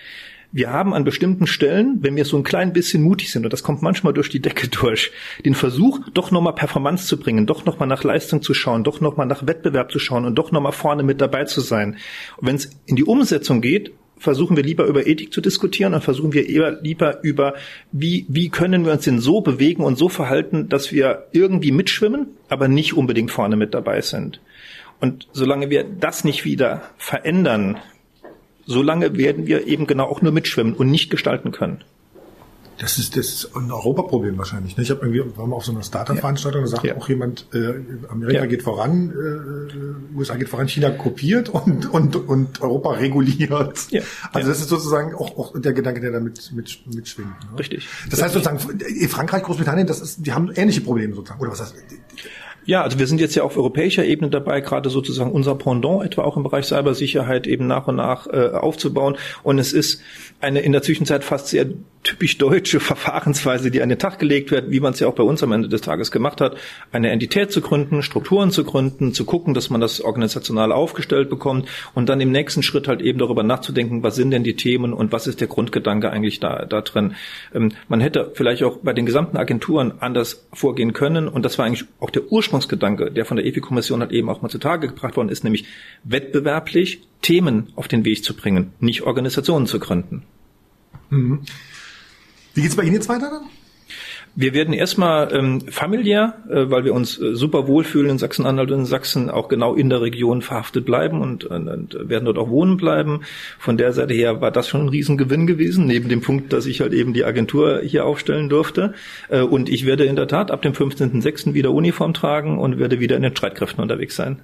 Wir 0.51 0.71
haben 0.71 0.95
an 0.95 1.05
bestimmten 1.05 1.47
Stellen, 1.47 1.99
wenn 2.01 2.17
wir 2.17 2.25
so 2.25 2.39
ein 2.39 2.43
klein 2.43 2.73
bisschen 2.73 3.03
mutig 3.03 3.31
sind, 3.31 3.45
und 3.45 3.53
das 3.53 3.63
kommt 3.63 3.83
manchmal 3.83 4.15
durch 4.15 4.31
die 4.31 4.41
Decke 4.41 4.69
durch, 4.69 5.13
den 5.45 5.55
Versuch, 5.55 6.01
doch 6.15 6.31
nochmal 6.31 6.55
Performance 6.55 7.07
zu 7.07 7.19
bringen, 7.19 7.45
doch 7.45 7.67
nochmal 7.67 7.87
nach 7.87 8.03
Leistung 8.03 8.41
zu 8.41 8.55
schauen, 8.55 8.83
doch 8.83 9.03
nochmal 9.03 9.27
nach 9.27 9.47
Wettbewerb 9.47 9.93
zu 9.93 9.99
schauen 9.99 10.25
und 10.25 10.37
doch 10.37 10.51
nochmal 10.51 10.73
vorne 10.73 11.03
mit 11.03 11.21
dabei 11.21 11.45
zu 11.45 11.61
sein. 11.61 11.99
Und 12.39 12.49
wenn 12.49 12.57
es 12.57 12.71
in 12.87 12.97
die 12.97 13.05
Umsetzung 13.05 13.61
geht, 13.61 13.93
versuchen 14.23 14.57
wir 14.57 14.63
lieber 14.63 14.85
über 14.85 15.07
Ethik 15.07 15.33
zu 15.33 15.41
diskutieren 15.41 15.95
und 15.95 16.05
versuchen 16.05 16.33
wir 16.33 16.49
eher 16.49 16.81
lieber 16.81 17.23
über, 17.23 17.55
wie, 17.91 18.25
wie 18.29 18.51
können 18.51 18.85
wir 18.85 18.93
uns 18.93 19.05
denn 19.05 19.19
so 19.19 19.41
bewegen 19.41 19.83
und 19.83 19.99
so 19.99 20.09
verhalten, 20.09 20.69
dass 20.69 20.93
wir 20.93 21.27
irgendwie 21.33 21.73
mitschwimmen, 21.73 22.29
aber 22.49 22.69
nicht 22.69 22.95
unbedingt 22.95 23.33
vorne 23.33 23.57
mit 23.57 23.75
dabei 23.75 24.01
sind. 24.01 24.41
Und 25.01 25.27
solange 25.33 25.71
wir 25.71 25.83
das 25.83 26.23
nicht 26.23 26.45
wieder 26.45 26.83
verändern, 26.99 27.79
solange 28.65 29.17
werden 29.17 29.49
wir 29.49 29.67
eben 29.67 29.89
genau 29.89 30.05
auch 30.05 30.23
nur 30.23 30.31
mitschwimmen 30.31 30.75
und 30.75 30.89
nicht 30.89 31.11
gestalten 31.11 31.51
können. 31.51 31.83
Das 32.83 32.99
ist 32.99 33.17
das 33.17 33.29
ist 33.29 33.57
ein 33.57 33.71
Europaproblem 33.71 34.37
wahrscheinlich. 34.39 34.77
Ne? 34.77 34.83
Ich 34.83 34.91
habe 34.91 35.07
irgendwie 35.07 35.39
war 35.39 35.47
mal 35.47 35.55
auf 35.55 35.65
so 35.65 35.71
einer 35.71 35.85
Startup-Veranstaltung, 35.85 36.63
da 36.63 36.67
sagt 36.67 36.83
ja. 36.83 36.97
auch 36.97 37.09
jemand, 37.09 37.47
äh, 37.55 37.75
Amerika 38.09 38.41
ja. 38.41 38.47
geht 38.47 38.65
voran, 38.65 39.13
äh, 39.13 40.19
USA 40.19 40.35
geht 40.35 40.49
voran, 40.49 40.67
China 40.67 40.91
kopiert 40.91 41.49
und 41.49 41.89
und 41.89 42.17
und 42.17 42.61
Europa 42.61 42.91
reguliert. 42.95 43.87
Ja. 43.93 44.03
Also 44.33 44.49
das 44.49 44.61
ist 44.61 44.69
sozusagen 44.69 45.15
auch, 45.15 45.39
auch 45.39 45.53
der 45.61 45.73
Gedanke, 45.75 46.01
der 46.01 46.11
damit 46.11 46.51
mit, 46.53 46.81
mitschwingt. 46.93 47.29
Ne? 47.53 47.59
Richtig. 47.61 47.87
Das 48.11 48.21
heißt 48.21 48.35
sozusagen 48.35 48.59
Frankreich, 49.09 49.45
Großbritannien, 49.45 49.87
das 49.87 50.01
ist, 50.01 50.27
die 50.27 50.33
haben 50.33 50.51
ähnliche 50.53 50.81
Probleme 50.81 51.15
sozusagen. 51.15 51.41
Oder 51.41 51.53
was 51.53 51.61
heißt? 51.61 51.77
Ja, 52.65 52.83
also 52.83 52.99
wir 52.99 53.07
sind 53.07 53.21
jetzt 53.21 53.35
ja 53.35 53.43
auf 53.43 53.57
europäischer 53.57 54.05
Ebene 54.05 54.31
dabei, 54.31 54.61
gerade 54.61 54.89
sozusagen 54.89 55.33
unser 55.33 55.55
Pendant 55.55 56.05
etwa 56.05 56.23
auch 56.23 56.37
im 56.37 56.43
Bereich 56.43 56.67
Cybersicherheit 56.67 57.47
eben 57.47 57.67
nach 57.67 57.89
und 57.89 57.97
nach 57.97 58.27
äh, 58.27 58.51
aufzubauen. 58.51 59.17
Und 59.43 59.59
es 59.59 59.73
ist 59.73 60.01
eine 60.41 60.61
in 60.61 60.73
der 60.73 60.83
Zwischenzeit 60.83 61.25
fast 61.25 61.49
sehr 61.49 61.67
typisch 62.03 62.37
deutsche 62.39 62.81
Verfahrensweise, 62.81 63.71
die 63.71 63.81
an 63.81 63.89
den 63.89 63.99
Tag 63.99 64.19
gelegt 64.19 64.51
wird, 64.51 64.71
wie 64.71 64.81
man 64.81 64.93
es 64.93 65.01
ja 65.01 65.07
auch 65.07 65.15
bei 65.15 65.23
uns 65.23 65.43
am 65.43 65.53
Ende 65.53 65.69
des 65.69 65.83
Tages 65.83 66.11
gemacht 66.11 66.41
hat, 66.41 66.57
eine 66.91 67.11
Entität 67.11 67.53
zu 67.53 67.61
gründen, 67.61 68.03
Strukturen 68.03 68.51
zu 68.51 68.65
gründen, 68.65 69.15
zu 69.15 69.25
gucken, 69.25 69.55
dass 69.55 69.71
man 69.71 69.81
das 69.81 70.01
organisational 70.01 70.73
aufgestellt 70.73 71.31
bekommt 71.31 71.69
und 71.95 72.09
dann 72.09 72.21
im 72.21 72.33
nächsten 72.33 72.63
Schritt 72.63 72.89
halt 72.89 73.03
eben 73.03 73.19
darüber 73.19 73.45
nachzudenken, 73.45 74.03
was 74.03 74.17
sind 74.17 74.33
denn 74.33 74.43
die 74.43 74.57
Themen 74.57 74.93
und 74.93 75.13
was 75.13 75.27
ist 75.27 75.41
der 75.41 75.49
Grundgedanke 75.49 76.11
eigentlich 76.11 76.41
da, 76.41 76.65
da 76.65 76.81
drin. 76.81 77.15
Ähm, 77.55 77.73
man 77.89 78.01
hätte 78.01 78.33
vielleicht 78.35 78.65
auch 78.65 78.79
bei 78.79 78.93
den 78.93 79.07
gesamten 79.07 79.37
Agenturen 79.37 79.93
anders 80.01 80.47
vorgehen 80.53 80.93
können 80.93 81.29
und 81.29 81.45
das 81.45 81.59
war 81.59 81.67
eigentlich 81.67 81.85
auch 82.01 82.11
der 82.11 82.33
Ursprungsgedanke, 82.33 83.13
der 83.13 83.25
von 83.25 83.37
der 83.37 83.47
EFI-Kommission 83.47 84.01
halt 84.01 84.13
eben 84.13 84.29
auch 84.29 84.43
mal 84.43 84.49
zutage 84.49 84.89
gebracht 84.89 85.17
worden 85.17 85.29
ist, 85.29 85.45
nämlich 85.45 85.67
wettbewerblich 86.03 87.01
Themen 87.21 87.69
auf 87.77 87.87
den 87.87 88.05
Weg 88.05 88.25
zu 88.25 88.35
bringen, 88.35 88.73
nicht 88.81 89.03
Organisationen 89.03 89.67
zu 89.67 89.79
gründen. 89.79 90.25
Mhm. 91.11 91.43
Wie 92.55 92.63
geht's 92.63 92.77
bei 92.77 92.83
Ihnen 92.83 92.95
jetzt 92.95 93.09
weiter 93.09 93.31
dann? 93.31 93.49
Wir 94.35 94.55
werden 94.55 94.73
erstmal 94.73 95.35
ähm, 95.35 95.61
familiär, 95.61 96.39
äh, 96.49 96.71
weil 96.71 96.87
wir 96.87 96.95
uns 96.95 97.21
äh, 97.21 97.35
super 97.35 97.67
wohlfühlen 97.67 98.13
in 98.13 98.19
Sachsen-Anhalt 98.19 98.71
und 98.71 98.81
in 98.81 98.85
Sachsen 98.87 99.29
auch 99.29 99.49
genau 99.49 99.75
in 99.75 99.91
der 99.91 100.01
Region 100.01 100.41
verhaftet 100.41 100.87
bleiben 100.87 101.21
und, 101.21 101.45
und, 101.45 101.69
und, 101.69 102.09
werden 102.09 102.25
dort 102.25 102.39
auch 102.39 102.49
wohnen 102.49 102.79
bleiben. 102.79 103.21
Von 103.59 103.77
der 103.77 103.93
Seite 103.93 104.15
her 104.15 104.41
war 104.41 104.51
das 104.51 104.69
schon 104.69 104.83
ein 104.83 104.89
Riesengewinn 104.89 105.47
gewesen, 105.47 105.85
neben 105.85 106.09
dem 106.09 106.23
Punkt, 106.23 106.51
dass 106.55 106.65
ich 106.65 106.81
halt 106.81 106.95
eben 106.95 107.13
die 107.13 107.27
Agentur 107.27 107.83
hier 107.83 108.07
aufstellen 108.07 108.49
durfte. 108.49 108.95
Äh, 109.29 109.43
und 109.43 109.69
ich 109.69 109.85
werde 109.85 110.05
in 110.05 110.17
der 110.17 110.29
Tat 110.29 110.51
ab 110.51 110.63
dem 110.63 110.73
15.06. 110.73 111.53
wieder 111.53 111.73
Uniform 111.73 112.15
tragen 112.15 112.59
und 112.59 112.79
werde 112.79 113.01
wieder 113.01 113.17
in 113.17 113.23
den 113.23 113.37
Streitkräften 113.37 113.83
unterwegs 113.83 114.17
sein. 114.17 114.41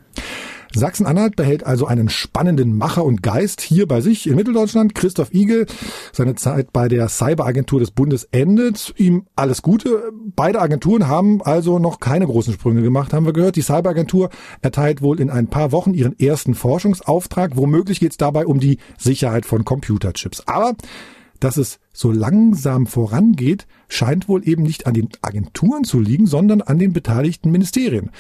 Sachsen-Anhalt 0.75 1.37
behält 1.37 1.65
also 1.65 1.87
einen 1.87 2.09
spannenden 2.09 2.77
Macher 2.77 3.05
und 3.05 3.23
Geist 3.23 3.61
hier 3.61 3.87
bei 3.87 4.01
sich 4.01 4.27
in 4.27 4.37
Mitteldeutschland. 4.37 4.95
Christoph 4.95 5.33
Igel, 5.33 5.67
seine 6.13 6.35
Zeit 6.35 6.73
bei 6.73 6.89
der 6.89 7.09
Cyberagentur 7.09 7.81
des 7.81 7.91
Bundes 7.91 8.25
endet. 8.31 8.95
Ihm 8.97 9.27
alles 9.37 9.63
Gute. 9.63 10.13
Beide 10.37 10.61
Agenturen 10.61 11.09
haben 11.09 11.43
also 11.43 11.79
noch 11.79 12.01
keine 12.01 12.27
großen 12.27 12.53
Sprünge 12.53 12.83
gemacht, 12.83 13.13
haben 13.13 13.27
wir 13.27 13.33
gehört. 13.33 13.57
Die 13.57 13.63
Cyberagentur 13.63 14.31
erteilt 14.61 15.03
wohl 15.03 15.21
in 15.21 15.31
ein 15.31 15.49
paar 15.49 15.73
Wochen 15.73 15.95
ihren 15.95 16.19
ersten 16.19 16.55
Forschungsauftrag. 16.55 17.57
Womöglich 17.57 18.01
geht 18.01 18.13
es 18.13 18.19
dabei 18.19 18.47
um 18.47 18.61
die 18.61 18.79
Sicherheit 18.99 19.47
von 19.47 19.65
Computerchips. 19.65 20.43
Aber 20.47 20.75
dass 21.41 21.57
es 21.57 21.79
so 21.99 22.13
langsam 22.13 22.87
vorangeht, 22.87 23.67
scheint 23.89 24.29
wohl 24.29 24.47
eben 24.47 24.63
nicht 24.63 24.87
an 24.87 24.95
den 24.95 25.09
Agenturen 25.21 25.83
zu 25.83 25.99
liegen, 25.99 26.29
sondern 26.29 26.63
an 26.63 26.79
den 26.79 26.93
beteiligten 26.93 27.51
Ministerien. 27.51 28.11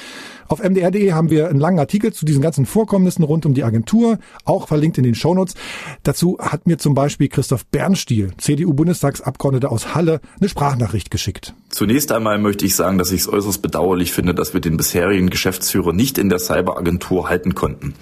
Auf 0.48 0.62
mdr.de 0.62 1.12
haben 1.12 1.30
wir 1.30 1.48
einen 1.48 1.60
langen 1.60 1.78
Artikel 1.78 2.12
zu 2.12 2.24
diesen 2.24 2.40
ganzen 2.40 2.64
Vorkommnissen 2.66 3.22
rund 3.22 3.44
um 3.46 3.52
die 3.52 3.64
Agentur, 3.64 4.18
auch 4.44 4.66
verlinkt 4.66 4.96
in 4.96 5.04
den 5.04 5.14
Shownotes. 5.14 5.54
Dazu 6.02 6.38
hat 6.40 6.66
mir 6.66 6.78
zum 6.78 6.94
Beispiel 6.94 7.28
Christoph 7.28 7.66
Bernstiel, 7.66 8.32
CDU-Bundestagsabgeordneter 8.38 9.70
aus 9.70 9.94
Halle, 9.94 10.20
eine 10.40 10.48
Sprachnachricht 10.48 11.10
geschickt. 11.10 11.54
Zunächst 11.68 12.10
einmal 12.12 12.38
möchte 12.38 12.64
ich 12.64 12.74
sagen, 12.74 12.96
dass 12.96 13.12
ich 13.12 13.20
es 13.20 13.28
äußerst 13.28 13.60
bedauerlich 13.60 14.12
finde, 14.12 14.34
dass 14.34 14.54
wir 14.54 14.60
den 14.62 14.78
bisherigen 14.78 15.28
Geschäftsführer 15.28 15.92
nicht 15.92 16.16
in 16.16 16.30
der 16.30 16.38
Cyberagentur 16.38 17.28
halten 17.28 17.54
konnten. 17.54 17.94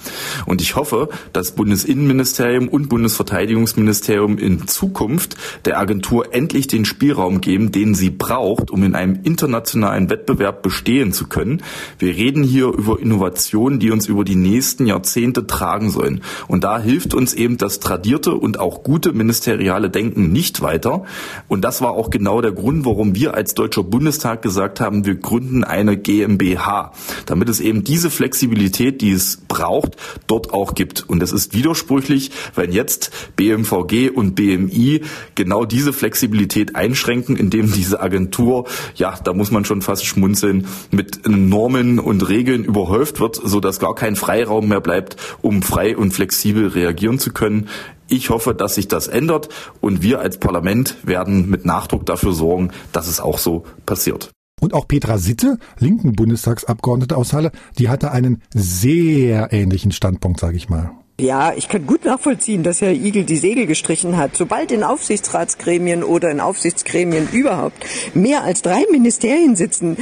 Und 0.47 0.63
ich 0.63 0.77
hoffe, 0.77 1.09
dass 1.33 1.53
Bundesinnenministerium 1.53 2.69
und 2.69 2.89
Bundesverteidigungsministerium 2.89 4.39
in 4.39 4.69
Zukunft 4.69 5.37
der 5.67 5.79
Agentur 5.79 6.33
endlich 6.33 6.69
den 6.69 6.85
Spielraum 6.85 7.41
geben, 7.41 7.73
den 7.73 7.95
sie 7.95 8.11
braucht, 8.11 8.71
um 8.71 8.85
in 8.85 8.95
einem 8.95 9.19
internationalen 9.25 10.09
Wettbewerb 10.09 10.63
bestehen 10.63 11.13
zu 11.13 11.27
können. 11.27 11.63
Wir 11.99 12.15
reden 12.15 12.43
hier 12.45 12.67
über 12.69 13.01
Innovationen, 13.01 13.81
die 13.81 13.91
uns 13.91 14.07
über 14.07 14.25
die 14.25 14.37
nächsten 14.37 14.87
Jahrzehnte 14.87 15.47
tragen 15.47 15.91
sollen. 15.91 16.23
Und 16.47 16.65
da 16.65 16.79
hilft 16.79 17.15
uns 17.15 17.35
eben 17.35 17.59
das 17.59 17.81
tradierte 17.81 18.35
und 18.35 18.61
auch 18.61 18.85
gute 18.85 19.13
ministeriale 19.13 19.91
Denken 19.91 20.33
nicht 20.33 20.63
weiter. 20.63 21.05
Und 21.49 21.63
das 21.63 21.83
war 21.83 21.91
auch 21.91 22.11
genau 22.11 22.41
der 22.41 22.53
Grund, 22.53 22.85
warum 22.85 23.15
wir 23.15 23.35
als 23.35 23.55
Deutscher 23.55 23.83
Bundestag 23.83 24.43
gesagt 24.43 24.81
haben, 24.81 25.05
wir 25.05 25.17
gründen 25.17 25.65
eine 25.65 25.97
GmbH, 25.97 26.93
damit 27.27 27.49
es 27.49 27.61
eben 27.61 27.83
diese 27.83 28.11
Flexibilität, 28.11 29.01
die 29.01 29.11
es 29.11 29.39
braucht, 29.49 29.97
dort 30.29 30.53
auch 30.53 30.75
gibt. 30.75 31.09
Und 31.09 31.23
es 31.23 31.33
ist 31.33 31.55
widersprüchlich, 31.55 32.31
wenn 32.55 32.73
jetzt 32.73 33.11
BMVG 33.35 34.11
und 34.11 34.37
BMI 34.37 35.03
genau 35.47 35.65
diese 35.65 35.93
Flexibilität 35.93 36.75
einschränken, 36.75 37.37
indem 37.37 37.73
diese 37.73 38.01
Agentur, 38.01 38.67
ja, 38.97 39.15
da 39.23 39.33
muss 39.33 39.53
man 39.53 39.65
schon 39.65 39.81
fast 39.81 40.05
schmunzeln, 40.05 40.67
mit 40.91 41.21
Normen 41.29 42.01
und 42.01 42.29
Regeln 42.29 42.65
überhäuft 42.65 43.21
wird, 43.21 43.37
so 43.37 43.61
dass 43.61 43.79
gar 43.79 43.95
kein 43.95 44.17
Freiraum 44.17 44.67
mehr 44.67 44.81
bleibt, 44.81 45.17
um 45.43 45.63
frei 45.63 45.97
und 45.97 46.11
flexibel 46.11 46.67
reagieren 46.67 47.21
zu 47.21 47.33
können. 47.33 47.69
Ich 48.09 48.29
hoffe, 48.31 48.55
dass 48.55 48.75
sich 48.75 48.89
das 48.89 49.07
ändert 49.07 49.49
und 49.81 50.03
wir 50.03 50.19
als 50.19 50.39
Parlament 50.39 50.97
werden 51.05 51.49
mit 51.49 51.65
Nachdruck 51.65 52.05
dafür 52.07 52.33
sorgen, 52.33 52.73
dass 52.91 53.07
es 53.07 53.21
auch 53.21 53.39
so 53.39 53.65
passiert. 53.87 54.33
Und 54.61 54.75
auch 54.75 54.89
Petra 54.89 55.17
Sitte, 55.19 55.59
linken 55.79 56.15
Bundestagsabgeordnete 56.15 57.17
aus 57.17 57.33
Halle, 57.33 57.53
die 57.79 57.89
hatte 57.89 58.11
einen 58.11 58.43
sehr 58.53 59.53
ähnlichen 59.53 59.93
Standpunkt, 59.93 60.41
sage 60.41 60.57
ich 60.57 60.69
mal. 60.69 60.91
Ja, 61.19 61.55
ich 61.57 61.71
kann 61.71 61.87
gut 61.87 62.05
nachvollziehen, 62.05 62.63
dass 62.63 62.83
Herr 62.83 62.93
Igel 62.93 63.25
die 63.25 63.39
Segel 63.39 63.65
gestrichen 63.65 64.19
hat. 64.19 64.37
Sobald 64.37 64.71
in 64.71 64.83
Aufsichtsratsgremien 64.83 66.05
oder 66.05 66.31
in 66.31 66.41
Aufsichtsgremien 66.41 67.27
überhaupt 67.33 67.87
mehr 68.13 68.45
als 68.45 68.61
drei 68.61 68.85
Ministerien 68.91 69.57
sitzen, 69.57 69.97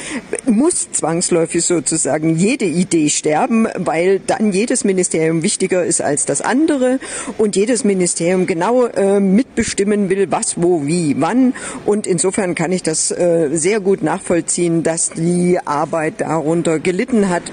muss 0.45 0.91
zwangsläufig 0.91 1.65
sozusagen 1.65 2.35
jede 2.35 2.65
Idee 2.65 3.11
sterben, 3.11 3.69
weil 3.77 4.19
dann 4.19 4.51
jedes 4.51 4.83
Ministerium 4.83 5.45
wichtiger 5.45 5.85
ist 5.85 6.03
als 6.03 6.27
das 6.27 6.41
andere 6.41 6.99
und 7.39 7.55
jedes 7.55 7.85
Ministerium 7.85 8.49
genau 8.49 8.87
äh, 8.87 9.21
mitbestimmen 9.21 10.11
will, 10.11 10.33
was, 10.33 10.61
wo, 10.61 10.85
wie, 10.85 11.15
wann. 11.21 11.55
Und 11.87 12.09
insofern 12.09 12.57
kann 12.57 12.73
ich 12.73 12.83
das 12.83 13.13
äh, 13.13 13.51
sehr 13.53 13.79
gut 13.79 14.03
nachvollziehen, 14.03 14.83
dass 14.83 15.11
die 15.11 15.61
Arbeit 15.65 16.23
darunter 16.23 16.81
gelitten 16.81 17.29
hat. 17.29 17.45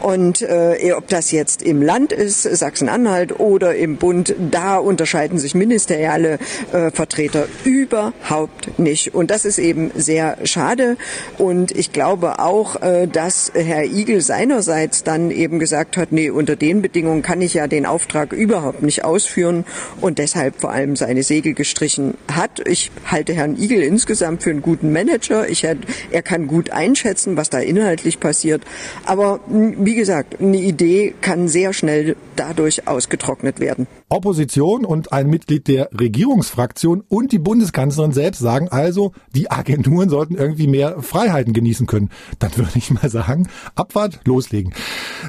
Und 0.00 0.40
äh, 0.42 0.92
ob 0.96 1.08
das 1.08 1.32
jetzt 1.32 1.64
im 1.64 1.82
Land 1.82 2.12
ist, 2.12 2.42
Sachsen-Anhalt, 2.42 3.07
Sachsen-Anhalt 3.08 3.40
oder 3.40 3.74
im 3.74 3.96
Bund, 3.96 4.34
da 4.50 4.76
unterscheiden 4.76 5.38
sich 5.38 5.54
ministeriale 5.54 6.38
äh, 6.72 6.90
Vertreter 6.90 7.46
überhaupt 7.64 8.78
nicht. 8.78 9.14
Und 9.14 9.30
das 9.30 9.44
ist 9.44 9.58
eben 9.58 9.90
sehr 9.94 10.38
schade. 10.44 10.96
Und 11.38 11.72
ich 11.72 11.92
glaube 11.92 12.38
auch, 12.38 12.80
äh, 12.82 13.06
dass 13.06 13.52
Herr 13.54 13.84
Igel 13.84 14.20
seinerseits 14.20 15.04
dann 15.04 15.30
eben 15.30 15.58
gesagt 15.58 15.96
hat, 15.96 16.12
nee, 16.12 16.30
unter 16.30 16.56
den 16.56 16.82
Bedingungen 16.82 17.22
kann 17.22 17.40
ich 17.40 17.54
ja 17.54 17.66
den 17.66 17.86
Auftrag 17.86 18.32
überhaupt 18.32 18.82
nicht 18.82 19.04
ausführen 19.04 19.64
und 20.00 20.18
deshalb 20.18 20.60
vor 20.60 20.70
allem 20.70 20.96
seine 20.96 21.22
Segel 21.22 21.54
gestrichen 21.54 22.14
hat. 22.30 22.66
Ich 22.66 22.90
halte 23.06 23.32
Herrn 23.32 23.56
Igel 23.58 23.82
insgesamt 23.82 24.42
für 24.42 24.50
einen 24.50 24.62
guten 24.62 24.92
Manager. 24.92 25.48
Ich, 25.48 25.64
er 25.64 26.22
kann 26.22 26.46
gut 26.46 26.70
einschätzen, 26.70 27.36
was 27.36 27.50
da 27.50 27.58
inhaltlich 27.58 28.20
passiert. 28.20 28.62
Aber 29.04 29.40
wie 29.48 29.94
gesagt, 29.94 30.40
eine 30.40 30.58
Idee 30.58 31.14
kann 31.20 31.48
sehr 31.48 31.72
schnell 31.72 32.16
dadurch 32.36 32.86
aus 32.86 32.97
ausgetrocknet 32.98 33.60
werden. 33.60 33.86
Opposition 34.10 34.86
und 34.86 35.12
ein 35.12 35.28
Mitglied 35.28 35.68
der 35.68 35.90
Regierungsfraktion 35.98 37.02
und 37.08 37.30
die 37.30 37.38
Bundeskanzlerin 37.38 38.12
selbst 38.12 38.38
sagen 38.38 38.68
also, 38.68 39.12
die 39.34 39.50
Agenturen 39.50 40.08
sollten 40.08 40.34
irgendwie 40.34 40.66
mehr 40.66 41.02
Freiheiten 41.02 41.52
genießen 41.52 41.86
können. 41.86 42.08
Dann 42.38 42.56
würde 42.56 42.72
ich 42.76 42.90
mal 42.90 43.10
sagen, 43.10 43.48
Abfahrt, 43.74 44.20
loslegen. 44.24 44.72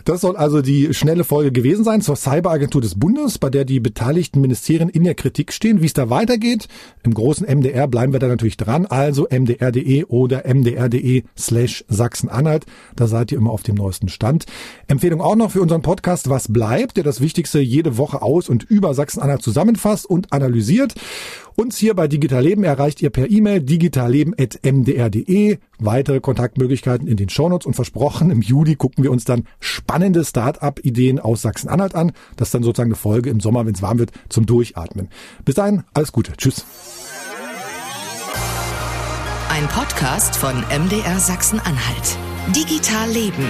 Das 0.06 0.22
soll 0.22 0.38
also 0.38 0.62
die 0.62 0.94
schnelle 0.94 1.26
Folge 1.26 1.52
gewesen 1.52 1.84
sein 1.84 2.02
zur 2.02 2.16
Cyberagentur 2.16 2.82
des 2.82 2.98
Bundes, 2.98 3.38
bei 3.38 3.50
der 3.50 3.66
die 3.66 3.82
beteiligten 3.82 4.40
Ministerien 4.40 4.88
in 4.88 5.04
der 5.04 5.16
Kritik 5.16 5.52
stehen. 5.52 5.82
Wie 5.82 5.86
es 5.86 5.94
da 5.94 6.10
weitergeht, 6.10 6.68
im 7.04 7.14
großen 7.14 7.46
MDR 7.48 7.88
bleiben 7.88 8.14
wir 8.14 8.20
da 8.20 8.28
natürlich 8.28 8.58
dran. 8.58 8.86
Also 8.86 9.28
mdr.de 9.30 10.06
oder 10.06 10.44
mdr.de 10.48 11.24
slash 11.38 11.84
Sachsen-Anhalt. 11.90 12.66
Da 12.96 13.08
seid 13.08 13.32
ihr 13.32 13.40
immer 13.40 13.52
auf 13.52 13.64
dem 13.64 13.76
neuesten 13.76 14.08
Stand. 14.08 14.46
Empfehlung 14.88 15.22
auch 15.22 15.36
noch 15.36 15.52
für 15.52 15.62
unseren 15.62 15.82
Podcast 15.82 16.30
Was 16.30 16.52
bleibt, 16.52 16.96
der 16.96 17.04
das 17.04 17.20
Wichtigste 17.20 17.60
jede 17.60 17.98
Woche 17.98 18.22
aus 18.22 18.48
und 18.48 18.69
über 18.70 18.94
Sachsen-Anhalt 18.94 19.42
zusammenfasst 19.42 20.06
und 20.06 20.32
analysiert. 20.32 20.94
Uns 21.56 21.78
hier 21.78 21.94
bei 21.94 22.08
Digital 22.08 22.44
Leben 22.44 22.64
erreicht 22.64 23.02
ihr 23.02 23.10
per 23.10 23.30
E-Mail 23.30 23.62
digitalleben.mdr.de. 23.62 25.58
Weitere 25.80 26.20
Kontaktmöglichkeiten 26.22 27.08
in 27.08 27.18
den 27.18 27.28
Shownotes 27.28 27.66
und 27.66 27.74
versprochen, 27.74 28.32
im 28.32 28.42
Juli 28.42 28.76
gucken 28.76 29.04
wir 29.04 29.12
uns 29.12 29.26
dann 29.26 29.46
spannende 29.60 30.24
Start-up-Ideen 30.24 31.20
aus 31.20 31.42
Sachsen-Anhalt 31.42 31.96
an. 31.96 32.14
Das 32.38 32.48
ist 32.48 32.54
dann 32.54 32.64
sozusagen 32.64 32.92
eine 32.92 32.96
Folge 32.96 33.30
im 33.30 33.42
Sommer, 33.42 33.66
wenn 33.66 33.74
es 33.74 33.82
warm 33.82 34.00
wird, 34.00 34.12
zum 34.30 34.46
Durchatmen. 34.46 35.10
Bis 35.44 35.56
dahin, 35.56 35.84
alles 35.94 36.14
Gute. 36.14 36.32
Tschüss. 36.38 36.66
Ein 39.50 39.68
Podcast 39.68 40.38
von 40.38 40.56
MDR 40.70 41.20
Sachsen-Anhalt. 41.20 42.18
Digital 42.56 43.10
Leben. 43.10 43.44